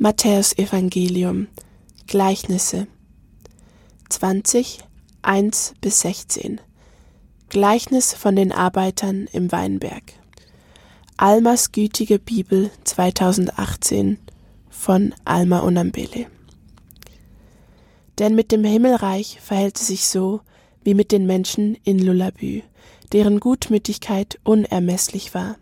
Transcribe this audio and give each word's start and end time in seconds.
Matthäus 0.00 0.56
Evangelium 0.56 1.48
Gleichnisse 2.06 2.86
20 4.10 4.78
1 5.22 5.74
bis 5.80 6.02
16 6.02 6.60
Gleichnis 7.48 8.14
von 8.14 8.36
den 8.36 8.52
Arbeitern 8.52 9.26
im 9.32 9.50
Weinberg. 9.50 10.04
Almas 11.16 11.72
gütige 11.72 12.20
Bibel 12.20 12.70
2018 12.84 14.18
von 14.70 15.16
Alma 15.24 15.58
Unambele. 15.58 16.26
Denn 18.20 18.36
mit 18.36 18.52
dem 18.52 18.62
Himmelreich 18.62 19.40
verhält 19.40 19.80
es 19.80 19.88
sich 19.88 20.06
so 20.06 20.42
wie 20.84 20.94
mit 20.94 21.10
den 21.10 21.26
Menschen 21.26 21.76
in 21.82 21.98
Lullabü, 21.98 22.62
deren 23.10 23.40
Gutmütigkeit 23.40 24.38
unermesslich 24.44 25.34
war. 25.34 25.56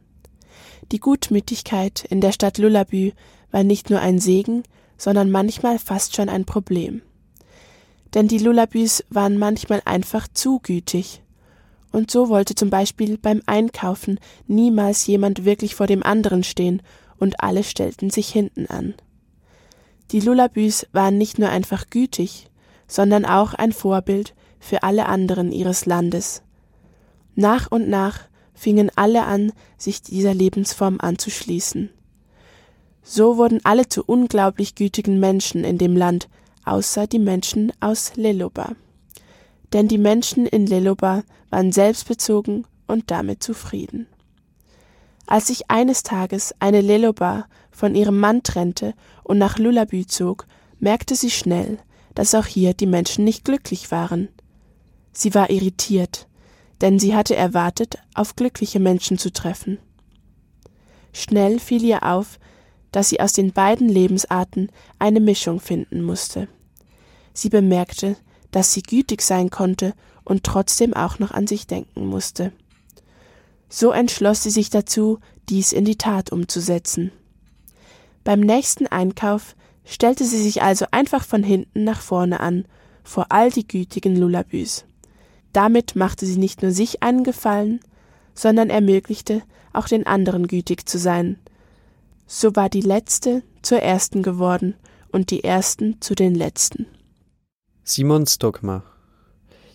Die 0.93 1.01
Gutmütigkeit 1.01 2.05
in 2.11 2.21
der 2.21 2.33
Stadt 2.33 2.59
Lullabü 2.59 3.13
war 3.51 3.65
nicht 3.65 3.91
nur 3.91 4.01
ein 4.01 4.19
Segen, 4.19 4.63
sondern 4.97 5.31
manchmal 5.31 5.79
fast 5.79 6.17
schon 6.17 6.29
ein 6.29 6.45
Problem. 6.45 7.03
Denn 8.15 8.29
die 8.29 8.39
Lullabys 8.39 9.05
waren 9.11 9.39
manchmal 9.39 9.83
einfach 9.85 10.29
zu 10.33 10.61
gütig. 10.61 11.23
Und 11.93 12.11
so 12.11 12.29
wollte 12.29 12.55
zum 12.55 12.71
Beispiel 12.71 13.19
beim 13.19 13.43
Einkaufen 13.47 14.19
niemals 14.47 15.07
jemand 15.07 15.45
wirklich 15.45 15.75
vor 15.75 15.87
dem 15.87 16.03
anderen 16.03 16.43
stehen 16.45 16.83
und 17.19 17.41
alle 17.41 17.63
stellten 17.63 18.11
sich 18.11 18.29
hinten 18.29 18.67
an. 18.67 18.95
Die 20.13 20.21
Lullabys 20.21 20.87
waren 20.93 21.19
nicht 21.19 21.39
nur 21.39 21.49
einfach 21.49 21.91
gütig, 21.91 22.49
sondern 22.87 23.25
auch 23.25 23.55
ein 23.55 23.73
Vorbild 23.73 24.35
für 24.61 24.83
alle 24.83 25.07
anderen 25.07 25.53
ihres 25.53 25.87
Landes. 25.87 26.43
Nach 27.35 27.71
und 27.71 27.89
nach 27.89 28.21
fingen 28.55 28.91
alle 28.97 29.25
an, 29.25 29.53
sich 29.77 30.03
dieser 30.03 30.33
Lebensform 30.33 30.99
anzuschließen. 31.01 31.91
So 33.09 33.37
wurden 33.37 33.61
alle 33.63 33.89
zu 33.89 34.03
unglaublich 34.05 34.75
gütigen 34.75 35.21
Menschen 35.21 35.63
in 35.63 35.79
dem 35.79 35.97
Land, 35.97 36.29
außer 36.65 37.07
die 37.07 37.21
Menschen 37.21 37.73
aus 37.79 38.17
Leloba. 38.17 38.73
Denn 39.73 39.87
die 39.87 39.97
Menschen 39.97 40.45
in 40.45 40.67
Leloba 40.67 41.23
waren 41.49 41.71
selbstbezogen 41.71 42.67
und 42.89 43.13
damit 43.13 43.45
zufrieden. 43.45 44.09
Als 45.25 45.47
sich 45.47 45.71
eines 45.71 46.03
Tages 46.03 46.53
eine 46.59 46.81
Leloba 46.81 47.47
von 47.71 47.95
ihrem 47.95 48.19
Mann 48.19 48.43
trennte 48.43 48.93
und 49.23 49.39
nach 49.39 49.57
Lullabü 49.57 50.07
zog, 50.07 50.49
merkte 50.81 51.15
sie 51.15 51.31
schnell, 51.31 51.79
dass 52.17 52.35
auch 52.35 52.47
hier 52.47 52.75
die 52.75 52.87
Menschen 52.87 53.25
nicht 53.25 53.45
glücklich 53.45 53.93
waren. 53.93 54.29
Sie 55.13 55.33
war 55.33 55.51
irritiert, 55.51 56.27
denn 56.81 56.99
sie 56.99 57.15
hatte 57.15 57.37
erwartet, 57.37 57.99
auf 58.15 58.35
glückliche 58.35 58.81
Menschen 58.81 59.17
zu 59.17 59.33
treffen. 59.33 59.79
Schnell 61.13 61.61
fiel 61.61 61.85
ihr 61.85 62.03
auf, 62.03 62.41
dass 62.97 63.11
sie 63.11 63.21
aus 63.21 63.35
den 63.35 63.53
beiden 63.53 63.91
Lebensarten 63.91 64.73
eine 64.99 65.21
Mischung 65.21 65.61
finden 65.61 66.03
musste. 66.03 66.49
Sie 67.35 67.51
bemerkte, 67.51 68.17
dass 68.53 68.73
sie 68.73 68.81
gütig 68.81 69.21
sein 69.21 69.51
konnte 69.51 69.93
und 70.25 70.45
trotzdem 70.45 70.95
auch 70.95 71.19
noch 71.19 71.31
an 71.31 71.47
sich 71.47 71.67
denken 71.67 72.07
musste. 72.07 72.53
So 73.69 73.91
entschloss 73.91 74.45
sie 74.45 74.51
sich 74.51 74.71
dazu, 74.71 75.19
dies 75.51 75.75
in 75.75 75.85
die 75.85 75.99
Tat 75.99 76.33
umzusetzen. 76.33 77.13
Beim 78.25 78.41
nächsten 78.41 78.87
Einkauf 78.87 79.57
stellte 79.85 80.25
sie 80.25 80.43
sich 80.43 80.63
also 80.63 80.87
einfach 80.91 81.23
von 81.23 81.43
hinten 81.43 81.85
nach 81.85 82.01
vorne 82.01 82.41
an, 82.41 82.65
vor 83.05 83.27
all 83.29 83.51
die 83.51 83.69
gütigen 83.69 84.17
Lullabys. 84.17 84.87
Damit 85.53 85.97
machte 85.97 86.25
sie 86.25 86.39
nicht 86.39 86.63
nur 86.63 86.73
sich 86.73 87.03
einen 87.03 87.25
Gefallen, 87.25 87.81
sondern 88.33 88.71
ermöglichte 88.71 89.43
auch 89.75 89.87
den 89.87 90.07
anderen 90.07 90.49
gütig 90.49 90.89
zu 90.89 90.97
sein, 90.97 91.39
so 92.27 92.57
war 92.57 92.69
die 92.69 92.81
letzte 92.81 93.43
zur 93.63 93.79
ersten 93.79 94.23
geworden 94.23 94.75
und 95.11 95.31
die 95.31 95.45
ersten 95.45 96.01
zu 96.01 96.15
den 96.15 96.35
letzten. 96.35 96.87
Simons 97.85 98.39
Dogma 98.39 98.83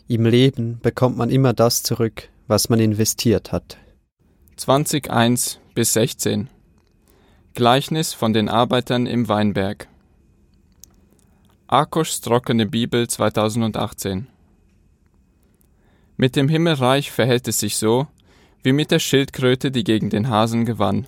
Im 0.08 0.26
Leben 0.26 0.80
bekommt 0.82 1.18
man 1.18 1.30
immer 1.30 1.54
das 1.54 1.82
zurück, 1.82 2.30
was 2.48 2.70
man 2.70 2.80
investiert 2.80 3.52
hat. 3.52 3.78
20.1 4.58 5.58
bis 5.74 5.94
16 5.94 6.50
Gleichnis 7.54 8.14
von 8.14 8.34
den 8.34 8.50
Arbeitern 8.50 9.08
im 9.08 9.28
Weinberg 9.28 9.88
Arkoschs 11.68 12.20
trockene 12.20 12.66
Bibel 12.66 13.08
2018 13.08 14.28
Mit 16.18 16.36
dem 16.36 16.50
Himmelreich 16.50 17.12
verhält 17.12 17.48
es 17.48 17.60
sich 17.60 17.78
so, 17.78 18.08
wie 18.62 18.74
mit 18.74 18.92
der 18.92 19.00
Schildkröte, 19.00 19.72
die 19.72 19.86
gegen 19.86 20.10
den 20.10 20.28
Hasen 20.30 20.66
gewann. 20.66 21.08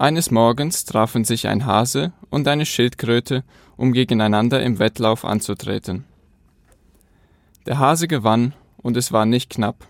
Eines 0.00 0.30
Morgens 0.30 0.84
trafen 0.84 1.24
sich 1.24 1.48
ein 1.48 1.66
Hase 1.66 2.12
und 2.30 2.46
eine 2.46 2.66
Schildkröte, 2.66 3.42
um 3.76 3.92
gegeneinander 3.92 4.62
im 4.62 4.78
Wettlauf 4.78 5.24
anzutreten. 5.24 6.04
Der 7.66 7.80
Hase 7.80 8.06
gewann, 8.06 8.54
und 8.76 8.96
es 8.96 9.10
war 9.10 9.26
nicht 9.26 9.50
knapp. 9.50 9.88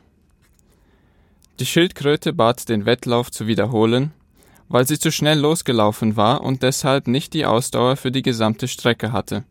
Die 1.61 1.67
Schildkröte 1.67 2.33
bat 2.33 2.71
den 2.71 2.87
Wettlauf 2.87 3.31
zu 3.31 3.47
wiederholen, 3.47 4.13
weil 4.71 4.89
sie 4.89 4.99
zu 4.99 5.13
schnell 5.13 5.41
losgelaufen 5.41 6.17
war 6.17 6.41
und 6.41 6.63
deshalb 6.63 7.07
nicht 7.07 7.35
die 7.35 7.45
Ausdauer 7.45 7.97
für 7.97 8.11
die 8.11 8.23
gesamte 8.23 8.67
Strecke 8.67 9.13
hatte. 9.13 9.45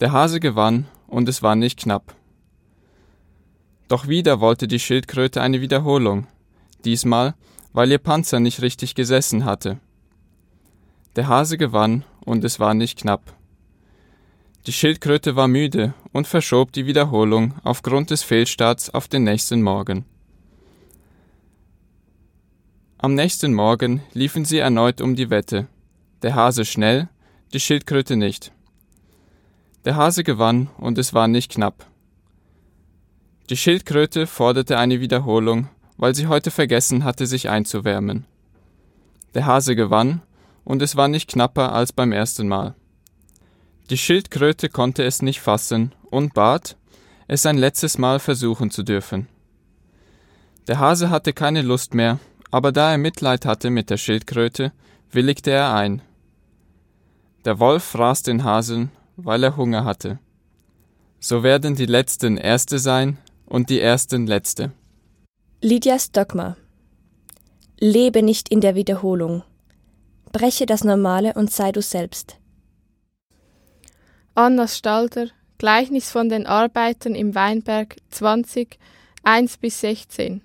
Der 0.00 0.10
Hase 0.10 0.40
gewann, 0.40 0.86
und 1.06 1.28
es 1.28 1.40
war 1.40 1.54
nicht 1.54 1.78
knapp. 1.78 2.16
Doch 3.86 4.08
wieder 4.08 4.40
wollte 4.40 4.66
die 4.66 4.80
Schildkröte 4.80 5.40
eine 5.40 5.60
Wiederholung, 5.60 6.26
diesmal 6.84 7.34
weil 7.74 7.90
ihr 7.90 7.98
Panzer 7.98 8.40
nicht 8.40 8.62
richtig 8.62 8.94
gesessen 8.94 9.44
hatte. 9.44 9.78
Der 11.16 11.28
Hase 11.28 11.58
gewann, 11.58 12.04
und 12.24 12.42
es 12.44 12.58
war 12.58 12.72
nicht 12.72 13.00
knapp. 13.00 13.34
Die 14.66 14.72
Schildkröte 14.72 15.36
war 15.36 15.48
müde 15.48 15.92
und 16.12 16.26
verschob 16.26 16.72
die 16.72 16.86
Wiederholung 16.86 17.54
aufgrund 17.64 18.10
des 18.10 18.22
Fehlstarts 18.22 18.88
auf 18.88 19.08
den 19.08 19.24
nächsten 19.24 19.60
Morgen. 19.60 20.06
Am 22.96 23.14
nächsten 23.14 23.52
Morgen 23.52 24.02
liefen 24.14 24.46
sie 24.46 24.58
erneut 24.58 25.02
um 25.02 25.16
die 25.16 25.28
Wette. 25.28 25.66
Der 26.22 26.34
Hase 26.34 26.64
schnell, 26.64 27.10
die 27.52 27.60
Schildkröte 27.60 28.16
nicht. 28.16 28.52
Der 29.84 29.96
Hase 29.96 30.24
gewann 30.24 30.70
und 30.78 30.96
es 30.96 31.12
war 31.12 31.28
nicht 31.28 31.52
knapp. 31.52 31.86
Die 33.50 33.58
Schildkröte 33.58 34.26
forderte 34.26 34.78
eine 34.78 35.00
Wiederholung 35.00 35.68
weil 35.96 36.14
sie 36.14 36.26
heute 36.26 36.50
vergessen 36.50 37.04
hatte, 37.04 37.26
sich 37.26 37.48
einzuwärmen. 37.48 38.26
Der 39.34 39.46
Hase 39.46 39.76
gewann, 39.76 40.22
und 40.64 40.82
es 40.82 40.96
war 40.96 41.08
nicht 41.08 41.28
knapper 41.28 41.72
als 41.72 41.92
beim 41.92 42.12
ersten 42.12 42.48
Mal. 42.48 42.74
Die 43.90 43.98
Schildkröte 43.98 44.68
konnte 44.68 45.04
es 45.04 45.20
nicht 45.20 45.40
fassen 45.40 45.94
und 46.10 46.32
bat, 46.32 46.76
es 47.28 47.44
ein 47.46 47.58
letztes 47.58 47.98
Mal 47.98 48.18
versuchen 48.18 48.70
zu 48.70 48.82
dürfen. 48.82 49.28
Der 50.66 50.78
Hase 50.78 51.10
hatte 51.10 51.32
keine 51.32 51.62
Lust 51.62 51.94
mehr, 51.94 52.18
aber 52.50 52.72
da 52.72 52.92
er 52.92 52.98
Mitleid 52.98 53.44
hatte 53.44 53.68
mit 53.70 53.90
der 53.90 53.98
Schildkröte, 53.98 54.72
willigte 55.10 55.50
er 55.50 55.74
ein. 55.74 56.00
Der 57.44 57.58
Wolf 57.58 57.84
fraß 57.84 58.22
den 58.22 58.44
Hasen, 58.44 58.90
weil 59.16 59.44
er 59.44 59.56
Hunger 59.56 59.84
hatte. 59.84 60.18
So 61.20 61.42
werden 61.42 61.74
die 61.74 61.86
Letzten 61.86 62.36
Erste 62.36 62.78
sein 62.78 63.18
und 63.46 63.68
die 63.68 63.80
Ersten 63.80 64.26
Letzte. 64.26 64.72
Lydias 65.66 66.12
Dogma 66.12 66.58
Lebe 67.80 68.22
nicht 68.22 68.50
in 68.50 68.60
der 68.60 68.74
Wiederholung. 68.74 69.44
Breche 70.30 70.66
das 70.66 70.84
Normale 70.84 71.32
und 71.32 71.50
sei 71.50 71.72
du 71.72 71.80
selbst. 71.80 72.36
Annas 74.34 74.76
Stalter, 74.76 75.28
Gleichnis 75.56 76.10
von 76.10 76.28
den 76.28 76.46
Arbeitern 76.46 77.14
im 77.14 77.34
Weinberg 77.34 77.96
20, 78.10 78.78
1 79.22 79.56
bis 79.56 79.80
16. 79.80 80.42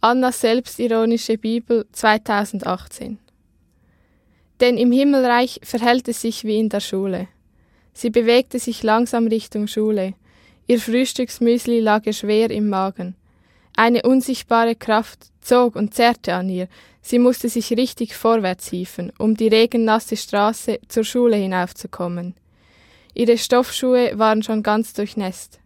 Annas 0.00 0.40
selbstironische 0.40 1.36
Bibel 1.36 1.86
2018. 1.90 3.18
Denn 4.60 4.78
im 4.78 4.92
Himmelreich 4.92 5.62
verhält 5.64 6.06
es 6.06 6.20
sich 6.20 6.44
wie 6.44 6.60
in 6.60 6.68
der 6.68 6.78
Schule. 6.78 7.26
Sie 7.92 8.10
bewegte 8.10 8.60
sich 8.60 8.84
langsam 8.84 9.26
Richtung 9.26 9.66
Schule. 9.66 10.14
Ihr 10.68 10.80
Frühstücksmüsli 10.80 11.80
lag 11.80 12.06
ihr 12.06 12.12
schwer 12.12 12.52
im 12.52 12.68
Magen. 12.68 13.16
Eine 13.76 14.02
unsichtbare 14.02 14.76
Kraft 14.76 15.26
zog 15.40 15.74
und 15.74 15.94
zerrte 15.94 16.34
an 16.34 16.48
ihr. 16.48 16.68
Sie 17.02 17.18
musste 17.18 17.48
sich 17.48 17.72
richtig 17.72 18.14
vorwärts 18.14 18.68
hieven, 18.70 19.12
um 19.18 19.36
die 19.36 19.48
regennasse 19.48 20.16
Straße 20.16 20.78
zur 20.88 21.04
Schule 21.04 21.36
hinaufzukommen. 21.36 22.34
Ihre 23.14 23.36
Stoffschuhe 23.36 24.18
waren 24.18 24.42
schon 24.42 24.62
ganz 24.62 24.92
durchnässt. 24.92 25.58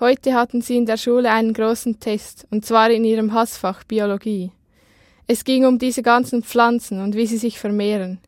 Heute 0.00 0.34
hatten 0.34 0.62
sie 0.62 0.76
in 0.76 0.86
der 0.86 0.96
Schule 0.96 1.30
einen 1.30 1.52
großen 1.52 2.00
Test, 2.00 2.46
und 2.50 2.66
zwar 2.66 2.90
in 2.90 3.04
ihrem 3.04 3.32
Hassfach 3.32 3.84
Biologie. 3.84 4.50
Es 5.28 5.44
ging 5.44 5.64
um 5.64 5.78
diese 5.78 6.02
ganzen 6.02 6.42
Pflanzen 6.42 7.00
und 7.00 7.14
wie 7.14 7.26
sie 7.26 7.38
sich 7.38 7.58
vermehren. 7.58 8.18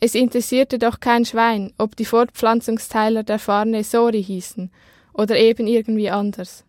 Es 0.00 0.14
interessierte 0.14 0.78
doch 0.78 1.00
kein 1.00 1.24
Schwein, 1.24 1.72
ob 1.76 1.96
die 1.96 2.04
Fortpflanzungsteiler 2.04 3.24
der 3.24 3.40
Farne 3.40 3.82
Sori 3.82 4.22
hießen 4.22 4.70
oder 5.12 5.36
eben 5.36 5.66
irgendwie 5.66 6.08
anders. 6.08 6.64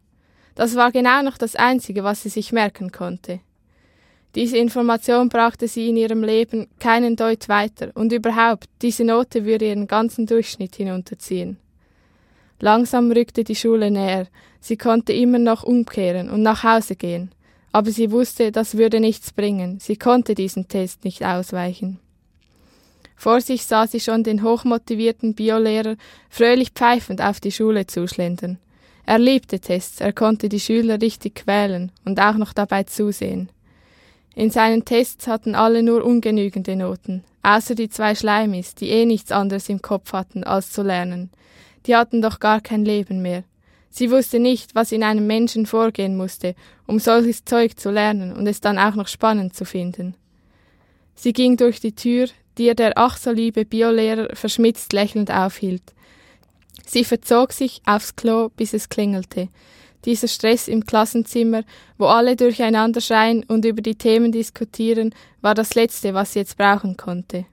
Das 0.60 0.76
war 0.76 0.92
genau 0.92 1.22
noch 1.22 1.38
das 1.38 1.56
Einzige, 1.56 2.04
was 2.04 2.22
sie 2.22 2.28
sich 2.28 2.52
merken 2.52 2.92
konnte. 2.92 3.40
Diese 4.36 4.58
Information 4.58 5.30
brachte 5.30 5.70
sie 5.70 5.88
in 5.88 5.96
ihrem 5.96 6.22
Leben 6.22 6.68
keinen 6.80 7.16
Deut 7.16 7.48
weiter 7.48 7.92
und 7.94 8.12
überhaupt, 8.12 8.66
diese 8.82 9.06
Note 9.06 9.46
würde 9.46 9.70
ihren 9.70 9.88
ganzen 9.88 10.26
Durchschnitt 10.26 10.76
hinunterziehen. 10.76 11.56
Langsam 12.60 13.10
rückte 13.10 13.46
die 13.46 13.56
Schule 13.56 13.90
näher, 13.90 14.28
sie 14.60 14.76
konnte 14.76 15.14
immer 15.14 15.40
noch 15.40 15.64
umkehren 15.64 16.30
und 16.30 16.42
nach 16.42 16.62
Hause 16.62 16.98
gehen, 16.98 17.32
aber 17.72 17.92
sie 17.92 18.12
wusste, 18.12 18.52
das 18.52 18.76
würde 18.76 19.00
nichts 19.00 19.32
bringen, 19.32 19.80
sie 19.80 19.96
konnte 19.96 20.36
diesen 20.36 20.68
Test 20.68 21.06
nicht 21.06 21.24
ausweichen. 21.24 22.00
Vor 23.16 23.40
sich 23.40 23.66
sah 23.66 23.88
sie 23.88 24.02
schon 24.02 24.26
den 24.26 24.44
hochmotivierten 24.44 25.36
Biolehrer 25.36 25.96
fröhlich 26.30 26.72
pfeifend 26.72 27.22
auf 27.22 27.40
die 27.40 27.54
Schule 27.54 27.88
zuschlendern. 27.88 28.60
Er 29.10 29.18
liebte 29.18 29.60
Tests, 29.60 30.02
er 30.02 30.14
konnte 30.14 30.50
die 30.50 30.60
Schüler 30.60 31.02
richtig 31.02 31.34
quälen 31.34 31.92
und 32.06 32.20
auch 32.20 32.36
noch 32.36 32.54
dabei 32.54 32.84
zusehen. 32.84 33.50
In 34.36 34.52
seinen 34.52 34.86
Tests 34.86 35.26
hatten 35.26 35.56
alle 35.56 35.82
nur 35.82 36.06
ungenügende 36.06 36.76
Noten, 36.76 37.24
außer 37.42 37.74
die 37.74 37.90
zwei 37.90 38.14
Schleimis, 38.14 38.76
die 38.76 38.90
eh 38.90 39.08
nichts 39.08 39.32
anderes 39.32 39.68
im 39.68 39.82
Kopf 39.82 40.14
hatten, 40.14 40.44
als 40.44 40.70
zu 40.70 40.84
lernen. 40.84 41.32
Die 41.88 41.96
hatten 41.96 42.22
doch 42.22 42.40
gar 42.40 42.62
kein 42.62 42.86
Leben 42.86 43.24
mehr. 43.24 43.46
Sie 43.90 44.12
wusste 44.12 44.38
nicht, 44.38 44.76
was 44.76 44.92
in 44.92 45.02
einem 45.02 45.26
Menschen 45.26 45.66
vorgehen 45.66 46.16
musste, 46.16 46.54
um 46.86 47.00
solches 47.00 47.44
Zeug 47.46 47.80
zu 47.80 47.90
lernen 47.90 48.32
und 48.32 48.46
es 48.46 48.62
dann 48.62 48.78
auch 48.78 48.94
noch 48.94 49.08
spannend 49.08 49.56
zu 49.56 49.66
finden. 49.66 50.14
Sie 51.16 51.34
ging 51.34 51.58
durch 51.58 51.80
die 51.80 51.96
Tür, 51.96 52.28
die 52.60 52.68
ihr 52.68 52.76
der 52.76 52.94
ach 52.96 53.18
so 53.18 53.32
liebe 53.32 53.66
Biolehrer 53.66 54.36
verschmitzt 54.36 54.94
lächelnd 54.94 55.32
aufhielt. 55.32 55.96
Sie 56.90 57.04
verzog 57.04 57.54
sich 57.54 57.82
aufs 57.86 58.16
Klo, 58.16 58.50
bis 58.56 58.74
es 58.74 58.90
klingelte 58.90 59.50
dieser 60.06 60.28
Stress 60.28 60.68
im 60.68 60.86
Klassenzimmer, 60.86 61.64
wo 61.98 62.06
alle 62.06 62.36
durcheinander 62.36 63.02
schreien 63.02 63.44
und 63.44 63.66
über 63.66 63.82
die 63.82 63.96
Themen 63.96 64.32
diskutieren, 64.32 65.14
war 65.42 65.56
das 65.56 65.76
Letzte, 65.76 66.14
was 66.14 66.34
sie 66.34 66.40
jetzt 66.40 66.58
brauchen 66.58 66.98
konnte. 66.98 67.46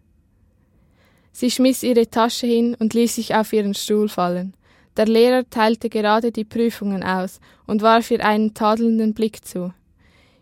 Sie 1.33 1.51
schmiss 1.51 1.83
ihre 1.83 2.09
Tasche 2.09 2.47
hin 2.47 2.75
und 2.79 2.95
ließ 2.95 3.17
sich 3.17 3.35
auf 3.35 3.53
ihren 3.53 3.75
Stuhl 3.75 4.09
fallen. 4.09 4.55
Der 4.97 5.07
Lehrer 5.07 5.49
teilte 5.51 5.91
gerade 5.91 6.33
die 6.33 6.45
Prüfungen 6.45 7.03
aus 7.03 7.41
und 7.67 7.83
warf 7.83 8.11
ihr 8.11 8.25
einen 8.25 8.55
tadelnden 8.55 9.13
Blick 9.13 9.45
zu. 9.45 9.75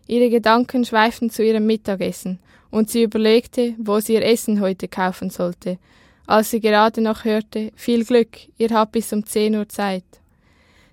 Ihre 0.07 0.29
Gedanken 0.29 0.85
schweiften 0.85 1.29
zu 1.29 1.43
ihrem 1.43 1.65
Mittagessen, 1.65 2.39
und 2.71 2.89
sie 2.89 3.03
überlegte, 3.03 3.73
wo 3.77 3.99
sie 3.99 4.13
ihr 4.13 4.25
Essen 4.25 4.59
heute 4.59 4.87
kaufen 4.87 5.29
sollte, 5.29 5.77
als 6.27 6.51
sie 6.51 6.59
gerade 6.59 7.01
noch 7.01 7.23
hörte, 7.25 7.71
viel 7.75 8.05
Glück, 8.05 8.37
ihr 8.57 8.69
habt 8.69 8.93
bis 8.93 9.13
um 9.13 9.25
zehn 9.25 9.55
Uhr 9.55 9.69
Zeit. 9.69 10.03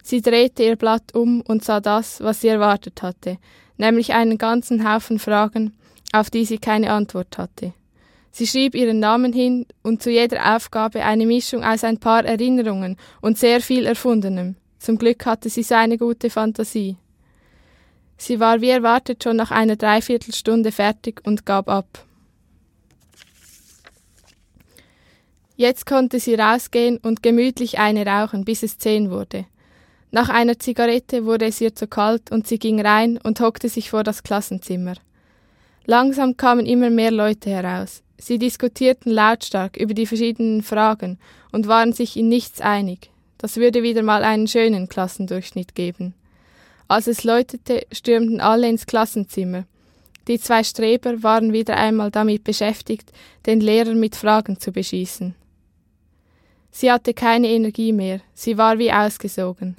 Sie 0.02 0.20
drehte 0.20 0.64
ihr 0.64 0.76
Blatt 0.76 1.14
um 1.14 1.42
und 1.42 1.64
sah 1.64 1.80
das, 1.80 2.20
was 2.20 2.40
sie 2.40 2.48
erwartet 2.48 3.02
hatte, 3.02 3.38
nämlich 3.76 4.12
einen 4.12 4.38
ganzen 4.38 4.88
Haufen 4.88 5.18
Fragen, 5.18 5.72
auf 6.12 6.28
die 6.30 6.44
sie 6.44 6.58
keine 6.58 6.92
Antwort 6.92 7.38
hatte. 7.38 7.72
Sie 8.30 8.46
schrieb 8.46 8.74
ihren 8.74 8.98
Namen 8.98 9.32
hin 9.32 9.66
und 9.82 10.02
zu 10.02 10.10
jeder 10.10 10.56
Aufgabe 10.56 11.04
eine 11.04 11.26
Mischung 11.26 11.62
aus 11.62 11.84
ein 11.84 11.98
paar 11.98 12.24
Erinnerungen 12.24 12.96
und 13.20 13.38
sehr 13.38 13.60
viel 13.60 13.86
Erfundenem. 13.86 14.56
Zum 14.78 14.98
Glück 14.98 15.26
hatte 15.26 15.50
sie 15.50 15.62
so 15.62 15.74
eine 15.74 15.98
gute 15.98 16.30
Fantasie. 16.30 16.96
Sie 18.16 18.40
war 18.40 18.60
wie 18.60 18.70
erwartet 18.70 19.22
schon 19.22 19.36
nach 19.36 19.50
einer 19.50 19.76
Dreiviertelstunde 19.76 20.72
fertig 20.72 21.20
und 21.24 21.44
gab 21.44 21.68
ab. 21.68 22.06
Jetzt 25.56 25.86
konnte 25.86 26.18
sie 26.18 26.34
rausgehen 26.34 26.96
und 26.98 27.22
gemütlich 27.22 27.78
eine 27.78 28.06
rauchen, 28.06 28.44
bis 28.44 28.62
es 28.62 28.78
zehn 28.78 29.10
wurde. 29.10 29.44
Nach 30.10 30.28
einer 30.28 30.58
Zigarette 30.58 31.24
wurde 31.24 31.46
es 31.46 31.60
ihr 31.60 31.74
zu 31.74 31.86
kalt 31.86 32.30
und 32.30 32.46
sie 32.46 32.58
ging 32.58 32.80
rein 32.80 33.18
und 33.18 33.40
hockte 33.40 33.68
sich 33.68 33.90
vor 33.90 34.04
das 34.04 34.22
Klassenzimmer. 34.22 34.94
Langsam 35.84 36.36
kamen 36.36 36.66
immer 36.66 36.90
mehr 36.90 37.10
Leute 37.10 37.50
heraus. 37.50 38.02
Sie 38.18 38.38
diskutierten 38.38 39.10
lautstark 39.10 39.76
über 39.76 39.94
die 39.94 40.06
verschiedenen 40.06 40.62
Fragen 40.62 41.18
und 41.50 41.66
waren 41.66 41.92
sich 41.92 42.16
in 42.16 42.28
nichts 42.28 42.60
einig. 42.60 43.10
Das 43.38 43.56
würde 43.56 43.82
wieder 43.82 44.02
mal 44.02 44.22
einen 44.22 44.46
schönen 44.46 44.88
Klassendurchschnitt 44.88 45.74
geben. 45.74 46.14
Als 46.88 47.06
es 47.06 47.24
läutete, 47.24 47.86
stürmten 47.90 48.40
alle 48.40 48.68
ins 48.68 48.86
Klassenzimmer. 48.86 49.64
Die 50.28 50.38
zwei 50.38 50.62
Streber 50.62 51.22
waren 51.22 51.52
wieder 51.52 51.76
einmal 51.76 52.10
damit 52.10 52.44
beschäftigt, 52.44 53.10
den 53.46 53.60
Lehrer 53.60 53.94
mit 53.94 54.14
Fragen 54.14 54.60
zu 54.60 54.70
beschießen. 54.70 55.34
Sie 56.72 56.90
hatte 56.90 57.14
keine 57.14 57.48
Energie 57.48 57.92
mehr, 57.92 58.20
sie 58.34 58.56
war 58.58 58.78
wie 58.78 58.90
ausgesogen. 58.90 59.76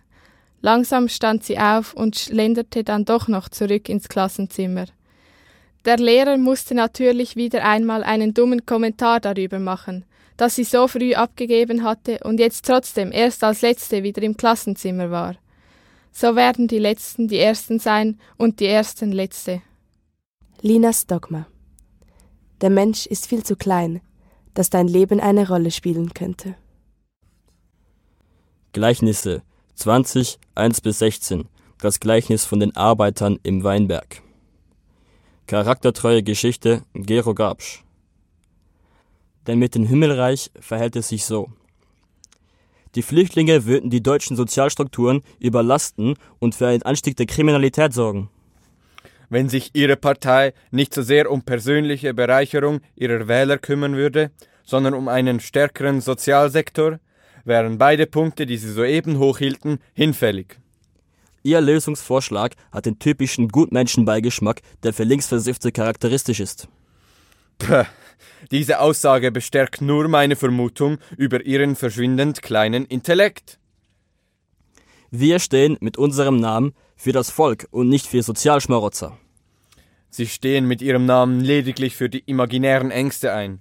Langsam 0.62 1.10
stand 1.10 1.44
sie 1.44 1.58
auf 1.58 1.94
und 1.94 2.16
schlenderte 2.16 2.84
dann 2.86 3.04
doch 3.04 3.28
noch 3.28 3.50
zurück 3.50 3.90
ins 3.90 4.08
Klassenzimmer. 4.08 4.86
Der 5.86 5.98
Lehrer 5.98 6.38
musste 6.38 6.76
natürlich 6.76 7.36
wieder 7.36 7.66
einmal 7.66 8.04
einen 8.04 8.34
dummen 8.34 8.66
Kommentar 8.66 9.20
darüber 9.20 9.60
machen, 9.60 10.06
dass 10.38 10.56
sie 10.56 10.64
so 10.64 10.88
früh 10.88 11.16
abgegeben 11.16 11.84
hatte 11.84 12.20
und 12.24 12.40
jetzt 12.40 12.66
trotzdem 12.66 13.12
erst 13.12 13.44
als 13.44 13.62
Letzte 13.62 14.04
wieder 14.04 14.22
im 14.22 14.38
Klassenzimmer 14.38 15.12
war. 15.12 15.36
So 16.14 16.36
werden 16.36 16.68
die 16.68 16.80
Letzten 16.80 17.28
die 17.28 17.40
Ersten 17.40 17.80
sein 17.80 18.20
und 18.38 18.60
die 18.60 18.68
Ersten 18.68 19.12
Letzte. 19.12 19.62
Linas 20.62 21.08
Dogma 21.08 21.48
Der 22.62 22.70
Mensch 22.70 23.08
ist 23.08 23.28
viel 23.28 23.44
zu 23.44 23.56
klein, 23.56 24.00
dass 24.54 24.70
dein 24.70 24.88
Leben 24.88 25.20
eine 25.20 25.48
Rolle 25.48 25.72
spielen 25.72 26.14
könnte. 26.14 26.56
Gleichnisse 28.74 29.44
20, 29.76 30.40
1 30.56 30.82
bis 30.82 30.98
16. 30.98 31.48
Das 31.80 32.00
Gleichnis 32.00 32.44
von 32.44 32.60
den 32.60 32.76
Arbeitern 32.76 33.38
im 33.44 33.64
Weinberg. 33.64 34.24
Charaktertreue 35.46 36.24
Geschichte 36.24 36.82
Gero 36.96 37.36
Gabsch. 37.36 37.84
Denn 39.46 39.60
mit 39.60 39.76
dem 39.76 39.86
Himmelreich 39.86 40.50
verhält 40.60 40.96
es 40.96 41.10
sich 41.10 41.24
so. 41.26 41.52
Die 42.96 43.04
Flüchtlinge 43.04 43.66
würden 43.66 43.92
die 43.92 44.02
deutschen 44.02 44.36
Sozialstrukturen 44.36 45.22
überlasten 45.38 46.16
und 46.40 46.56
für 46.56 46.66
einen 46.66 46.82
Anstieg 46.82 47.16
der 47.16 47.28
Kriminalität 47.28 47.94
sorgen. 47.94 48.32
Wenn 49.30 49.50
sich 49.50 49.70
Ihre 49.74 49.98
Partei 49.98 50.56
nicht 50.72 50.96
so 50.96 51.04
sehr 51.04 51.30
um 51.30 51.44
persönliche 51.44 52.16
Bereicherung 52.16 52.82
ihrer 52.96 53.28
Wähler 53.28 53.60
kümmern 53.60 53.96
würde, 53.96 54.32
sondern 54.64 54.96
um 54.96 55.10
einen 55.10 55.42
stärkeren 55.42 56.02
Sozialsektor, 56.02 56.98
wären 57.46 57.78
beide 57.78 58.08
Punkte, 58.08 58.46
die 58.46 58.58
Sie 58.58 58.72
soeben 58.72 59.18
hochhielten, 59.20 59.80
hinfällig. 59.94 60.60
Ihr 61.44 61.60
Lösungsvorschlag 61.60 62.56
hat 62.72 62.86
den 62.86 63.00
typischen 63.00 63.50
Gutmenschenbeigeschmack, 63.50 64.62
der 64.84 64.94
für 64.94 65.04
Linksversiffte 65.04 65.72
charakteristisch 65.72 66.40
ist. 66.40 66.70
Puh, 67.58 67.84
diese 68.52 68.80
Aussage 68.80 69.32
bestärkt 69.32 69.82
nur 69.82 70.08
meine 70.08 70.36
Vermutung 70.36 71.00
über 71.18 71.46
Ihren 71.46 71.76
verschwindend 71.76 72.42
kleinen 72.42 72.86
Intellekt. 72.86 73.60
Wir 75.12 75.40
stehen 75.40 75.78
mit 75.82 75.98
unserem 75.98 76.38
Namen 76.38 76.74
für 76.96 77.12
das 77.12 77.30
Volk 77.30 77.68
und 77.72 77.90
nicht 77.90 78.08
für 78.08 78.24
Sozialschmarotzer. 78.24 79.18
Sie 80.10 80.28
stehen 80.28 80.68
mit 80.68 80.82
Ihrem 80.82 81.06
Namen 81.06 81.42
lediglich 81.42 81.96
für 81.96 82.10
die 82.10 82.24
imaginären 82.26 82.90
Ängste 82.90 83.34
ein 83.34 83.60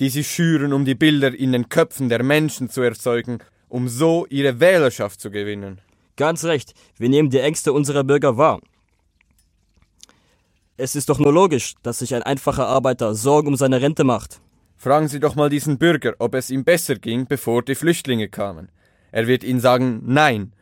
die 0.00 0.08
sie 0.08 0.24
schüren, 0.24 0.72
um 0.72 0.84
die 0.84 0.94
Bilder 0.94 1.34
in 1.34 1.52
den 1.52 1.68
Köpfen 1.68 2.08
der 2.08 2.22
Menschen 2.22 2.68
zu 2.68 2.82
erzeugen, 2.82 3.38
um 3.68 3.88
so 3.88 4.26
ihre 4.28 4.60
Wählerschaft 4.60 5.20
zu 5.20 5.30
gewinnen. 5.30 5.80
Ganz 6.16 6.44
recht, 6.44 6.74
wir 6.96 7.08
nehmen 7.08 7.30
die 7.30 7.40
Ängste 7.40 7.72
unserer 7.72 8.04
Bürger 8.04 8.36
wahr. 8.36 8.60
Es 10.78 10.94
ist 10.94 11.08
doch 11.08 11.18
nur 11.18 11.32
logisch, 11.32 11.74
dass 11.82 12.00
sich 12.00 12.14
ein 12.14 12.22
einfacher 12.22 12.66
Arbeiter 12.66 13.14
Sorgen 13.14 13.48
um 13.48 13.56
seine 13.56 13.80
Rente 13.80 14.04
macht. 14.04 14.40
Fragen 14.76 15.08
Sie 15.08 15.20
doch 15.20 15.34
mal 15.34 15.48
diesen 15.48 15.78
Bürger, 15.78 16.14
ob 16.18 16.34
es 16.34 16.50
ihm 16.50 16.64
besser 16.64 16.96
ging, 16.96 17.26
bevor 17.26 17.62
die 17.62 17.74
Flüchtlinge 17.74 18.28
kamen. 18.28 18.68
Er 19.10 19.26
wird 19.26 19.42
Ihnen 19.42 19.60
sagen, 19.60 20.02
nein. 20.04 20.52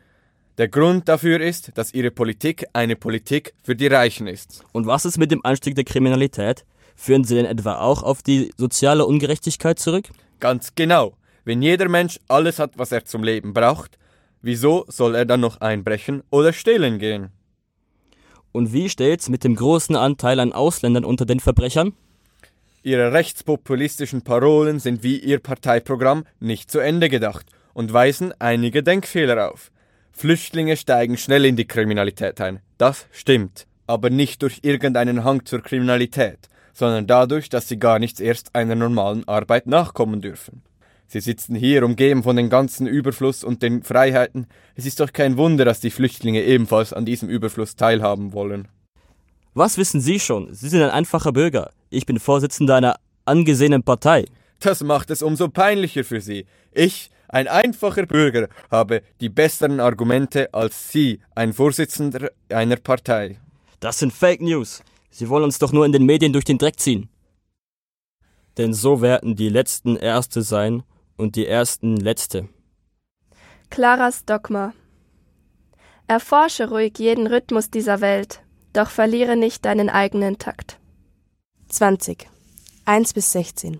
Der 0.57 0.69
Grund 0.69 1.09
dafür 1.09 1.41
ist, 1.41 1.77
dass 1.77 1.93
Ihre 1.93 2.13
Politik 2.13 2.65
eine 2.73 2.95
Politik 2.95 3.55
für 3.65 3.75
die 3.75 3.89
Reichen 3.89 4.29
ist. 4.29 4.65
Und 4.71 4.87
was 4.87 5.05
ist 5.05 5.19
mit 5.19 5.33
dem 5.33 5.45
Anstieg 5.45 5.75
der 5.75 5.85
Kriminalität? 5.85 6.65
Führen 6.95 7.25
sie 7.25 7.35
denn 7.35 7.47
etwa 7.47 7.79
auch 7.79 8.03
auf 8.03 8.23
die 8.23 8.53
soziale 8.57 9.07
Ungerechtigkeit 9.07 9.79
zurück? 9.79 10.09
Ganz 10.41 10.75
genau. 10.75 11.17
Wenn 11.45 11.63
jeder 11.63 11.89
Mensch 11.89 12.19
alles 12.29 12.59
hat, 12.59 12.79
was 12.79 12.93
er 12.93 13.05
zum 13.05 13.23
Leben 13.23 13.53
braucht, 13.53 13.99
wieso 14.43 14.85
soll 14.89 15.15
er 15.15 15.25
dann 15.25 15.41
noch 15.41 15.61
einbrechen 15.61 16.23
oder 16.31 16.53
stehlen 16.53 16.99
gehen? 16.99 17.31
Und 18.53 18.73
wie 18.73 18.89
steht's 18.89 19.29
mit 19.29 19.43
dem 19.45 19.57
großen 19.57 19.97
Anteil 19.97 20.39
an 20.39 20.53
Ausländern 20.53 21.05
unter 21.05 21.27
den 21.27 21.41
Verbrechern? 21.41 21.93
Ihre 22.83 23.13
rechtspopulistischen 23.13 24.23
Parolen 24.23 24.79
sind 24.79 25.03
wie 25.03 25.19
ihr 25.19 25.39
Parteiprogramm 25.39 26.25
nicht 26.39 26.71
zu 26.71 26.79
Ende 26.79 27.09
gedacht 27.09 27.47
und 27.73 27.93
weisen 27.93 28.33
einige 28.39 28.83
Denkfehler 28.83 29.51
auf. 29.51 29.73
Flüchtlinge 30.13 30.77
steigen 30.77 31.17
schnell 31.17 31.45
in 31.45 31.57
die 31.57 31.67
Kriminalität 31.67 32.41
ein. 32.41 32.61
Das 32.79 33.07
stimmt. 33.11 33.67
Aber 33.87 34.09
nicht 34.09 34.43
durch 34.43 34.61
irgendeinen 34.63 35.25
Hang 35.25 35.45
zur 35.45 35.61
Kriminalität, 35.61 36.49
sondern 36.75 37.07
dadurch, 37.07 37.49
dass 37.49 37.69
sie 37.69 37.79
gar 37.79 37.99
nicht 37.99 38.21
erst 38.21 38.55
einer 38.55 38.75
normalen 38.75 39.27
Arbeit 39.27 39.67
nachkommen 39.67 40.21
dürfen. 40.21 40.63
Sie 41.07 41.21
sitzen 41.21 41.55
hier 41.55 41.85
umgeben 41.85 42.23
von 42.23 42.37
dem 42.37 42.51
ganzen 42.51 42.87
Überfluss 42.87 43.45
und 43.45 43.63
den 43.63 43.83
Freiheiten. 43.83 44.47
Es 44.75 44.85
ist 44.85 45.01
doch 45.01 45.13
kein 45.13 45.37
Wunder, 45.37 45.65
dass 45.65 45.81
die 45.81 45.91
Flüchtlinge 45.91 46.43
ebenfalls 46.43 46.93
an 46.93 47.05
diesem 47.05 47.29
Überfluss 47.29 47.77
teilhaben 47.77 48.33
wollen. 48.33 48.69
Was 49.55 49.79
wissen 49.79 50.01
Sie 50.01 50.19
schon? 50.19 50.53
Sie 50.53 50.69
sind 50.69 50.83
ein 50.83 50.91
einfacher 50.91 51.33
Bürger. 51.33 51.71
Ich 51.91 52.07
bin 52.07 52.19
Vorsitzender 52.19 52.75
einer 52.75 52.97
angesehenen 53.25 53.85
Partei. 53.85 54.25
Das 54.59 54.83
macht 54.83 55.11
es 55.11 55.23
umso 55.23 55.49
peinlicher 55.49 56.03
für 56.03 56.21
Sie. 56.21 56.47
Ich, 56.73 57.11
ein 57.29 57.47
einfacher 57.47 58.07
Bürger, 58.07 58.49
habe 58.71 59.03
die 59.21 59.29
besseren 59.29 59.79
Argumente 59.79 60.53
als 60.53 60.91
Sie, 60.91 61.21
ein 61.37 61.53
Vorsitzender 61.53 62.31
einer 62.49 62.77
Partei. 62.77 63.39
Das 63.79 64.01
sind 64.01 64.13
Fake 64.13 64.41
News. 64.41 64.83
Sie 65.17 65.29
wollen 65.29 65.45
uns 65.45 65.61
doch 65.61 65.71
nur 65.71 65.87
in 65.87 65.93
den 65.93 66.07
Medien 66.07 66.33
durch 66.33 66.45
den 66.45 66.59
Dreck 66.59 66.81
ziehen. 66.81 67.09
Denn 68.59 68.75
so 68.75 69.01
werden 69.01 69.37
die 69.37 69.49
Letzten 69.49 69.95
Erste 69.95 70.43
sein 70.43 70.83
und 71.17 71.37
die 71.37 71.47
Ersten 71.47 71.97
Letzte. 71.97 72.49
Claras 73.71 74.25
Dogma. 74.25 74.73
Erforsche 76.09 76.69
ruhig 76.69 76.99
jeden 76.99 77.29
Rhythmus 77.29 77.71
dieser 77.71 78.01
Welt, 78.01 78.43
doch 78.73 78.91
verliere 78.91 79.37
nicht 79.37 79.65
deinen 79.65 79.89
eigenen 79.89 80.39
Takt. 80.39 80.81
20. 81.69 82.29
1 82.85 83.15
bis 83.15 83.31
16. 83.31 83.79